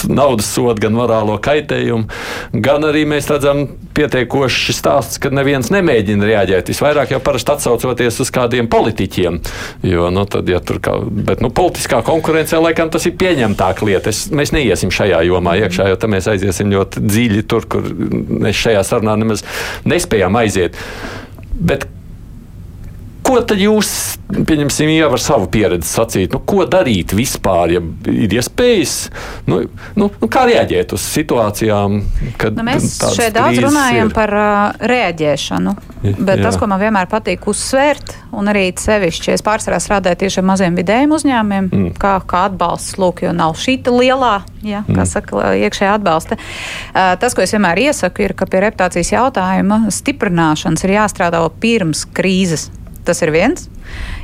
[0.09, 2.09] naudas sodu, gan morālo kaitējumu,
[2.65, 3.67] gan arī mēs redzam
[3.97, 6.73] pietiekoši stāsts, ka neviens nemēģina reaģēt.
[6.73, 9.41] Visvairāk jau parasti atsaucoties uz kādiem politiķiem,
[9.91, 14.15] jo, nu, tad, ja kā, bet, nu, politiskā konkurencē laikam tas ir pieņemtāk lieta.
[14.15, 18.61] Es, mēs neiesim šajā jomā iekšā, jo tam mēs aiziesim ļoti dziļi tur, kur mēs
[18.65, 19.45] šajā sarunā nemaz
[19.89, 20.79] nespējām aiziet.
[21.61, 21.89] Bet
[23.31, 23.89] Ko tad jūs,
[24.27, 26.33] pieņemsim, jau ar savu pieredzi sacīt?
[26.35, 28.95] Nu, ko darīt vispār, ja ir iespējas?
[29.47, 29.61] Nu,
[29.95, 32.01] nu, nu, kā reaģēt uz situācijām,
[32.41, 34.15] kad nu, mēs šeit daudz runājam ir?
[34.17, 35.75] par uh, reaģēšanu.
[36.01, 36.43] Bet jā.
[36.43, 40.81] tas, ko man vienmēr patīk uzsvērt, un arī sevišķi, es pārsvarā strādāju tieši ar maziem
[40.81, 41.95] vidējiem uzņēmumiem, mm.
[42.03, 45.07] kā, kā atbalsts, lūk, jo nav šī lielā, ja, kā mm.
[45.13, 46.41] saka, iekšējā atbalsta.
[46.41, 52.09] Uh, tas, ko es vienmēr iesaku, ir, ka pie reputācijas jautājuma stiprināšanas ir jāstrādā pirms
[52.11, 52.73] krīzes.
[53.07, 53.69] Tas ir viens.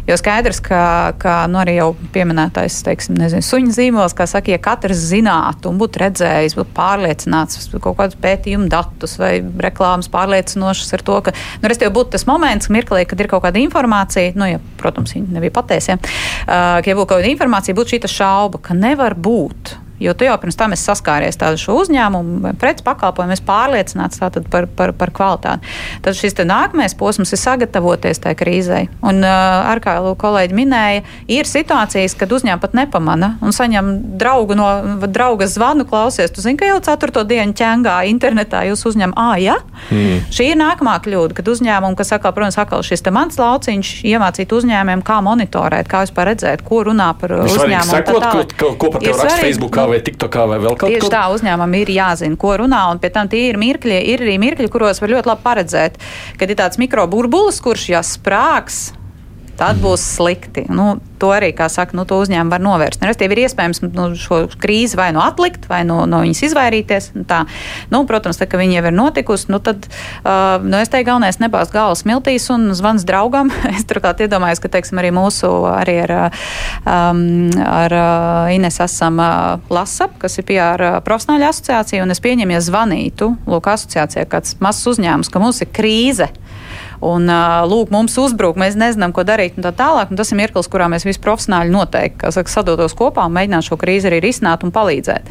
[0.07, 0.81] Jo skaidrs, ka,
[1.18, 5.81] ka nu, arī jau pieminētais teiksim, nezinu, suņa zīmols, kā saka, ja katrs zinātu un
[5.81, 9.33] būtu redzējis, būtu pārliecināts par kaut kādus pētījumu datus vai
[9.66, 13.59] reklāmas pārliecinošas ar to, ka, nu, restīvi, būtu tas moments, mirklī, kad ir kaut kāda
[13.64, 17.79] informācija, nu, ja, protams, viņi nebija patiesi, ja, uh, ka, ja būtu kaut kāda informācija,
[17.81, 21.78] būtu šī šauba, ka nevar būt Jo tu jau pirms tam esi saskāries ar šo
[21.82, 24.20] uzņēmumu vai preču pakalpojumu, es pārliecināts
[24.51, 25.66] par, par, par kvalitāti.
[26.05, 28.80] Tad šis nākamais posms ir sagatavoties tajā krīzē.
[29.07, 34.68] Un, ar kā kolēģi minēja, ir situācijas, kad uzņēmumi pat nepamana un saņem draugu no
[35.07, 39.57] drauga zvanu, klausies, tu zini, ka jau ceturto dienu ķengā internetā jūs uzņem, ah, ja?
[39.90, 40.26] Mm.
[40.34, 45.05] Šī ir nākamā kļūda, kad uzņēmumi, kas atkal, protams, atkal šis mans lauciņš, iemācīt uzņēmumiem,
[45.07, 47.90] kā monitorēt, kā vispār redzēt, ko runā par uzņēmumu.
[47.90, 50.95] Sakot, ko, ko, ko par tevi raksta Facebookā vai TikTokā vai vēl kaut kur.
[50.95, 54.37] Tieši tā uzņēmumam ir jāzina, ko runā, un pie tam tie ir mirkļi, ir arī
[54.43, 55.99] mirkļi, kuros var ļoti labi paredzēt,
[56.41, 58.87] kad ir tāds mikroburbulis, kurš jāsprāgs
[59.59, 60.66] tad būs slikti.
[60.72, 63.04] Nu, to arī, kā saka, nu, to uzņēmumu var novērst.
[63.07, 67.11] Restīvi ir iespējams nu, šo krīzi vai nu atlikt, vai no, no viņas izvairīties.
[67.16, 67.42] Nu, tā,
[67.92, 71.40] nu, protams, tā, ka viņa jau ir notikusi, nu, tad uh, nu, es teiktu, galvenais
[71.42, 73.52] nebāzt galvas miltīs un zvans draugam.
[73.76, 76.14] es turklāt iedomājos, ka, teiksim, arī mūsu, arī ar,
[76.84, 77.22] um,
[77.64, 82.64] ar uh, Ines esam uh, LASAP, kas ir PR profesionāļa asociācija, un es pieņemu, ja
[82.64, 86.28] zvanītu, lūk, asociācijā kāds mazs uzņēmums, ka mums ir krīze
[87.05, 87.28] un
[87.70, 90.12] lūk, mums uzbruk, mēs nezinām, ko darīt un tā tālāk.
[90.12, 93.78] Un tas ir mirklis, kurā mēs visi profesionāļi noteikti saka, sadotos kopā un mēģināt šo
[93.80, 95.30] krīzi arī risināt un palīdzēt.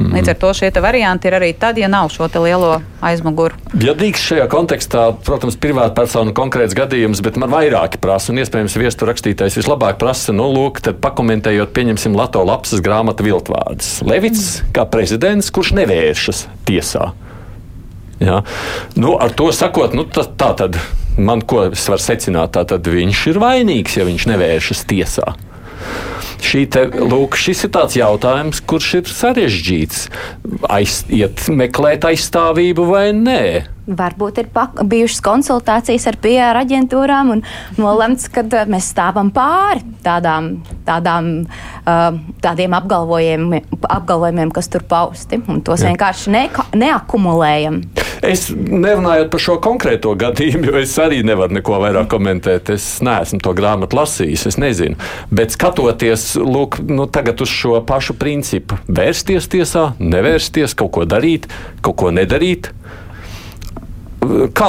[0.00, 0.12] Mm.
[0.16, 3.56] Līdz ar to šie varianti ir arī tad, ja nav šo lielo aizmuguru.
[3.80, 8.76] Ja drīkst šajā kontekstā, protams, privāta persona konkrēts gadījums, bet man vairāki prasa, un iespējams
[8.80, 14.00] viestu rakstītājs vislabāk prasa, nu, lūk, tad pakomentējot, pieņemsim Lato lapsas grāmatu viltvārdus.
[14.06, 14.74] Levits mm.
[14.76, 17.12] kā prezidents, kurš nevēršas tiesā.
[18.20, 18.42] Ja?
[18.96, 20.78] Nu, ar to sakot, nu, tā, tā tad
[21.16, 25.34] man ko es varu secināt, tad viņš ir vainīgs, ja viņš nevēršas tiesā.
[26.70, 30.02] te, lūk, šis ir tāds jautājums, kurš ir sarežģīts.
[30.70, 33.42] Aiz, iet meklēt aizstāvību vai nē?
[33.86, 34.48] Varbūt ir
[34.82, 37.42] bijušas konsultācijas ar PR aģentūrām un
[37.78, 40.56] nolemts, ka uh, mēs stāvam pāri tādām,
[40.86, 41.28] tādām,
[41.86, 45.38] uh, tādiem apgalvojumiem, apgalvojumiem, kas tur pausti.
[45.62, 45.92] Tos Jā.
[45.92, 46.42] vienkārši ne,
[46.82, 47.78] neakumulējam.
[48.26, 52.72] Es nerunāju par šo konkrēto gadījumu, jo es arī nevaru neko vairāk komentēt.
[52.74, 54.98] Es neesmu to grāmatu lasījis, es nezinu.
[55.30, 61.46] Bet skatoties lūk, nu, uz šo pašu principu, vērsties tiesā, nevērsties, kaut ko darīt,
[61.86, 62.72] kaut ko nedarīt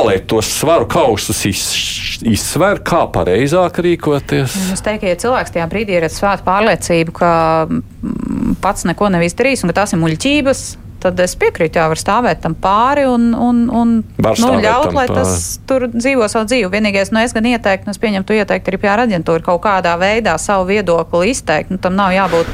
[0.07, 4.55] lai tos svaru kausus izsver, kā pareizāk rīkoties?
[4.73, 7.31] Es teiktu, ja cilvēks tajā brīdī ir svēta pārliecība, ka
[7.69, 10.65] mm, pats neko nav izdarījis un ka tās ir muļķības.
[10.97, 15.19] Tad es piekrītu, jā, var stāvēt tam pāri un, un, un nu, ļaut, lai pāri.
[15.19, 16.71] tas tur dzīvo savu dzīvi.
[16.73, 20.33] Vienīgais, nu, es gan ieteiktu, nu, es pieņemtu ieteikt arī PR aģentūru kaut kādā veidā
[20.41, 21.69] savu viedokli izteikt.
[21.69, 22.49] Nu, tam nav jābūt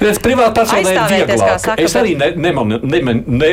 [0.00, 1.60] Es privātpersonai ir vieglāk.
[1.60, 3.50] Saka, es arī ne, ne, ne, ne, ne,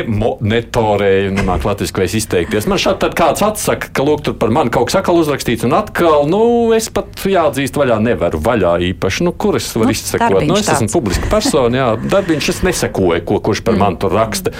[0.52, 2.68] netorēju, nemāku latviski vairs izteikties.
[2.70, 5.76] Man šādi tad kāds atsaka, ka lūk, tur par mani kaut kas sakal uzrakstīts, un
[5.76, 6.40] atkal, nu,
[6.76, 9.26] es pat jāatzīst vaļā nevaru vaļā īpaši.
[9.28, 10.40] Nu, kur es varu nu, izsekot?
[10.48, 13.84] Nu, es esmu publiska persona, jā, darbiņš es nesekoju, ko kurš par mm.
[13.84, 14.54] mani tur raksta.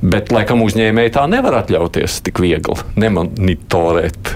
[0.00, 4.34] Bet, laikam, uzņēmēji tā nevar atļauties tik viegli nemonitorēt.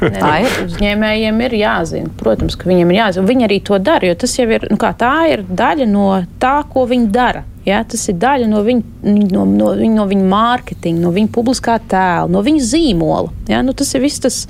[0.00, 0.58] Tā ir.
[0.64, 2.10] Uzņēmējiem ir jāzina.
[2.20, 3.28] Protams, ka viņiem ir jāzina.
[3.28, 6.08] Viņi arī to dara, jo tas jau ir, nu kā tā ir daļa no
[6.40, 7.44] tā, ko viņi dara.
[7.66, 9.02] Ja, tas ir daļa no viņa,
[9.34, 13.28] no, no, no, viņa mārketinga, no viņa publiskā tēla, no viņa zīmola.
[13.50, 14.46] Ja, nu, tas ir viss, tas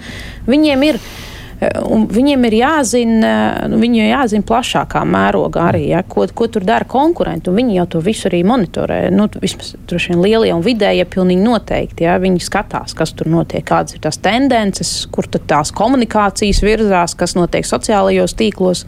[0.46, 1.00] viņiem ir.
[1.60, 3.30] Un viņiem ir jāzina,
[3.68, 7.52] nu, viņiem jāzina plašākā mērogā arī, ja, ko, ko tur dara konkurenti.
[7.52, 9.00] Viņi jau to visu arī monitorē.
[9.12, 12.06] Nu, vismaz vien lielie un vidējie pilnīgi noteikti.
[12.06, 17.36] Ja, viņi skatās, kas tur notiek, kādas ir tās tendences, kur tās komunikācijas virzās, kas
[17.36, 18.86] notiek sociālajos tīklos,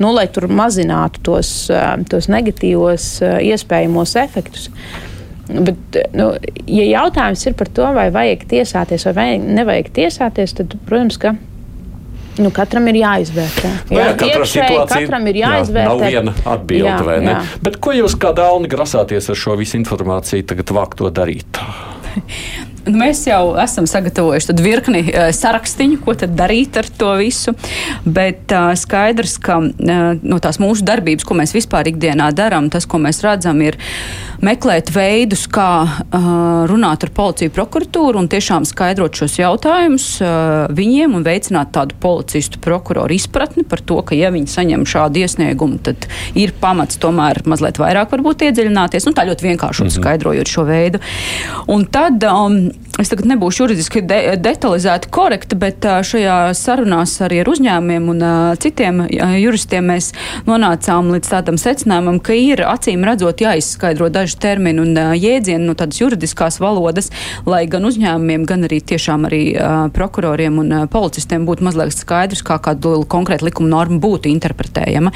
[0.00, 1.50] nu, lai tur mazinātu tos,
[2.08, 3.10] tos negatīvos
[3.44, 4.70] iespējamos efektus.
[5.46, 6.30] Bet, nu,
[6.64, 11.34] ja jautājums ir par to, vai vajag tiesāties vai vajag, nevajag tiesāties, tad, protams, ka
[12.42, 13.70] Nu, katram ir jāizvērtē.
[13.88, 16.10] Jā, jā, katra situācija, katram ir jāizvērtē.
[16.12, 17.32] Jā, nav viena atbilde, jā, vai ne?
[17.32, 17.42] Jā.
[17.64, 21.60] Bet ko jūs kā dēlni grasāties ar šo visu informāciju tagad vākt to darīt?
[22.86, 27.56] Mēs jau esam sagatavojuši virkni uh, sarakstiņu, ko tad darīt ar to visu.
[28.04, 32.86] Bet uh, skaidrs, ka uh, no tās mūsu darbības, ko mēs vispār ikdienā darām, tas,
[32.86, 33.80] ko mēs redzam, ir
[34.44, 36.28] meklēt veidus, kā uh,
[36.70, 42.60] runāt ar policiju, prokuratūru un tiešām skaidrot šos jautājumus uh, viņiem un veicināt tādu policistu
[42.62, 46.08] prokuroru izpratni par to, ka, ja viņi saņem šādu iesniegumu, tad
[46.38, 49.08] ir pamats tomēr mazliet vairāk varbūt iedziļināties.
[49.08, 50.00] Nu, tā ļoti vienkārši mm -hmm.
[50.00, 51.02] skaidrojot šo veidu.
[51.66, 57.50] Un tad um, Es tagad nebūšu juridiski de detalizēti korekti, bet šajā sarunās arī ar
[57.52, 58.22] uzņēmumiem un
[58.62, 59.02] citiem
[59.36, 60.14] juristiem mēs
[60.48, 66.00] nonācām līdz tādam secinājumam, ka ir acīm redzot jāizskaidro daži termini un jēdzieni no tādas
[66.00, 67.10] juridiskās valodas,
[67.44, 69.42] lai gan uzņēmumiem, gan arī tiešām arī
[69.92, 75.12] prokuroriem un policistiem būtu mazliet skaidrs, kā kāda konkrēta likuma norma būtu interpretējama.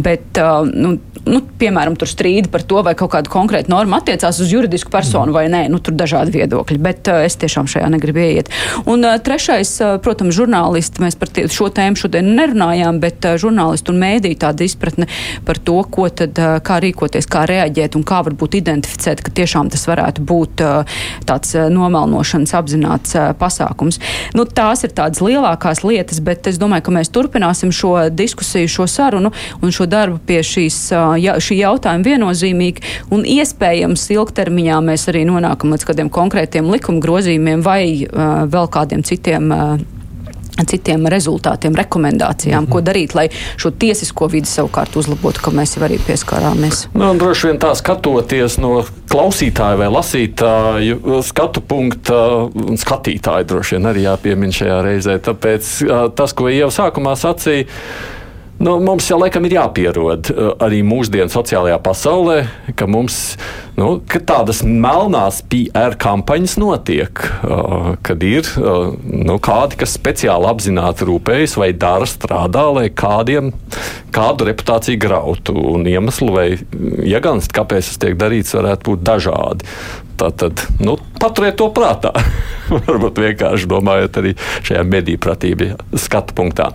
[0.00, 0.40] Bet,
[0.72, 0.96] nu,
[1.28, 5.36] nu, piemēram, tur strīdi par to, vai kaut kāda konkrēta norma attiecās uz juridisku personu
[5.36, 6.80] vai nē, nu, tur dažādi viedokļi.
[6.88, 8.50] Bet, es tiešām šajā negribu ieiet.
[8.88, 14.66] Un trešais, protams, žurnālisti, mēs par šo tēmu šodien nerunājām, bet žurnālisti un mēdī tāda
[14.66, 15.08] izpratne
[15.46, 19.86] par to, ko tad, kā rīkoties, kā reaģēt un kā varbūt identificēt, ka tiešām tas
[19.88, 20.64] varētu būt
[21.28, 24.00] tāds nomelnošanas apzināts pasākums.
[24.36, 28.88] Nu, tās ir tādas lielākās lietas, bet es domāju, ka mēs turpināsim šo diskusiju, šo
[28.90, 30.80] sarunu un šo darbu pie šīs,
[31.44, 37.82] šī jautājuma viennozīmīgi un iespējams ilgtermiņā mēs arī nonākam līdz kādiem konkrētiem likuma grozījumiem vai
[38.04, 39.54] uh, vēl kādiem citiem.
[39.54, 39.94] Uh,
[40.66, 42.72] citiem rezultātiem, rekomendācijām, mm -hmm.
[42.72, 46.88] ko darīt, lai šo tiesisko vidi savukārt uzlabotu, kā mēs jau arī pieskārāmies.
[46.94, 54.02] Nu, droši vien tā skatoties no klausītāja vai lasītāju skatu punkta, skatītāji droši vien arī
[54.02, 55.18] jāpiemina šajā reizē.
[55.18, 55.72] Tāpēc
[56.14, 57.66] tas, ko jau sākumā sacīja,
[58.58, 62.38] Nu, mums jau laikam ir jāpierod uh, arī mūsdienu sociālajā pasaulē,
[62.74, 63.36] ka mums
[63.78, 70.50] nu, ka tādas melnās PR kampaņas notiek, uh, kad ir uh, nu, kādi, kas speciāli
[70.50, 73.52] apzināti rūpējas vai dara strādā, lai kādiem
[74.10, 75.54] kādu reputāciju grautu.
[75.76, 76.48] Un iemesli vai
[77.06, 79.70] ieganst, kāpēc tas tiek darīts, varētu būt dažādi.
[80.18, 82.10] Tātad nu, paturiet to prātā.
[82.90, 86.72] Varbūt vienkārši domājot arī šajā mediju pratību skatu punktā.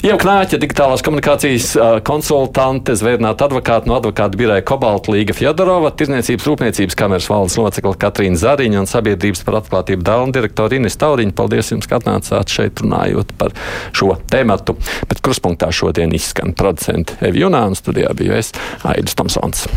[0.00, 1.74] Jau Knāķa, digitālās komunikācijas
[2.08, 8.40] konsultante, zvērnāta advokāta no advokāta biroja Kobalta Līga Fjodorova, Tirzniecības rūpniecības kameras valdes locekla Katrīna
[8.40, 11.36] Zariņa un sabiedrības par atklātību dāvana direktora Ines Tauriņa.
[11.36, 13.52] Paldies jums, ka atnācāt šeit runājot par
[13.92, 14.78] šo tēmatu.
[15.12, 18.54] Bet kruspunktā šodien izskan producenti Evi Junāna, studijā biju es
[18.88, 19.68] Aidis Tomsons.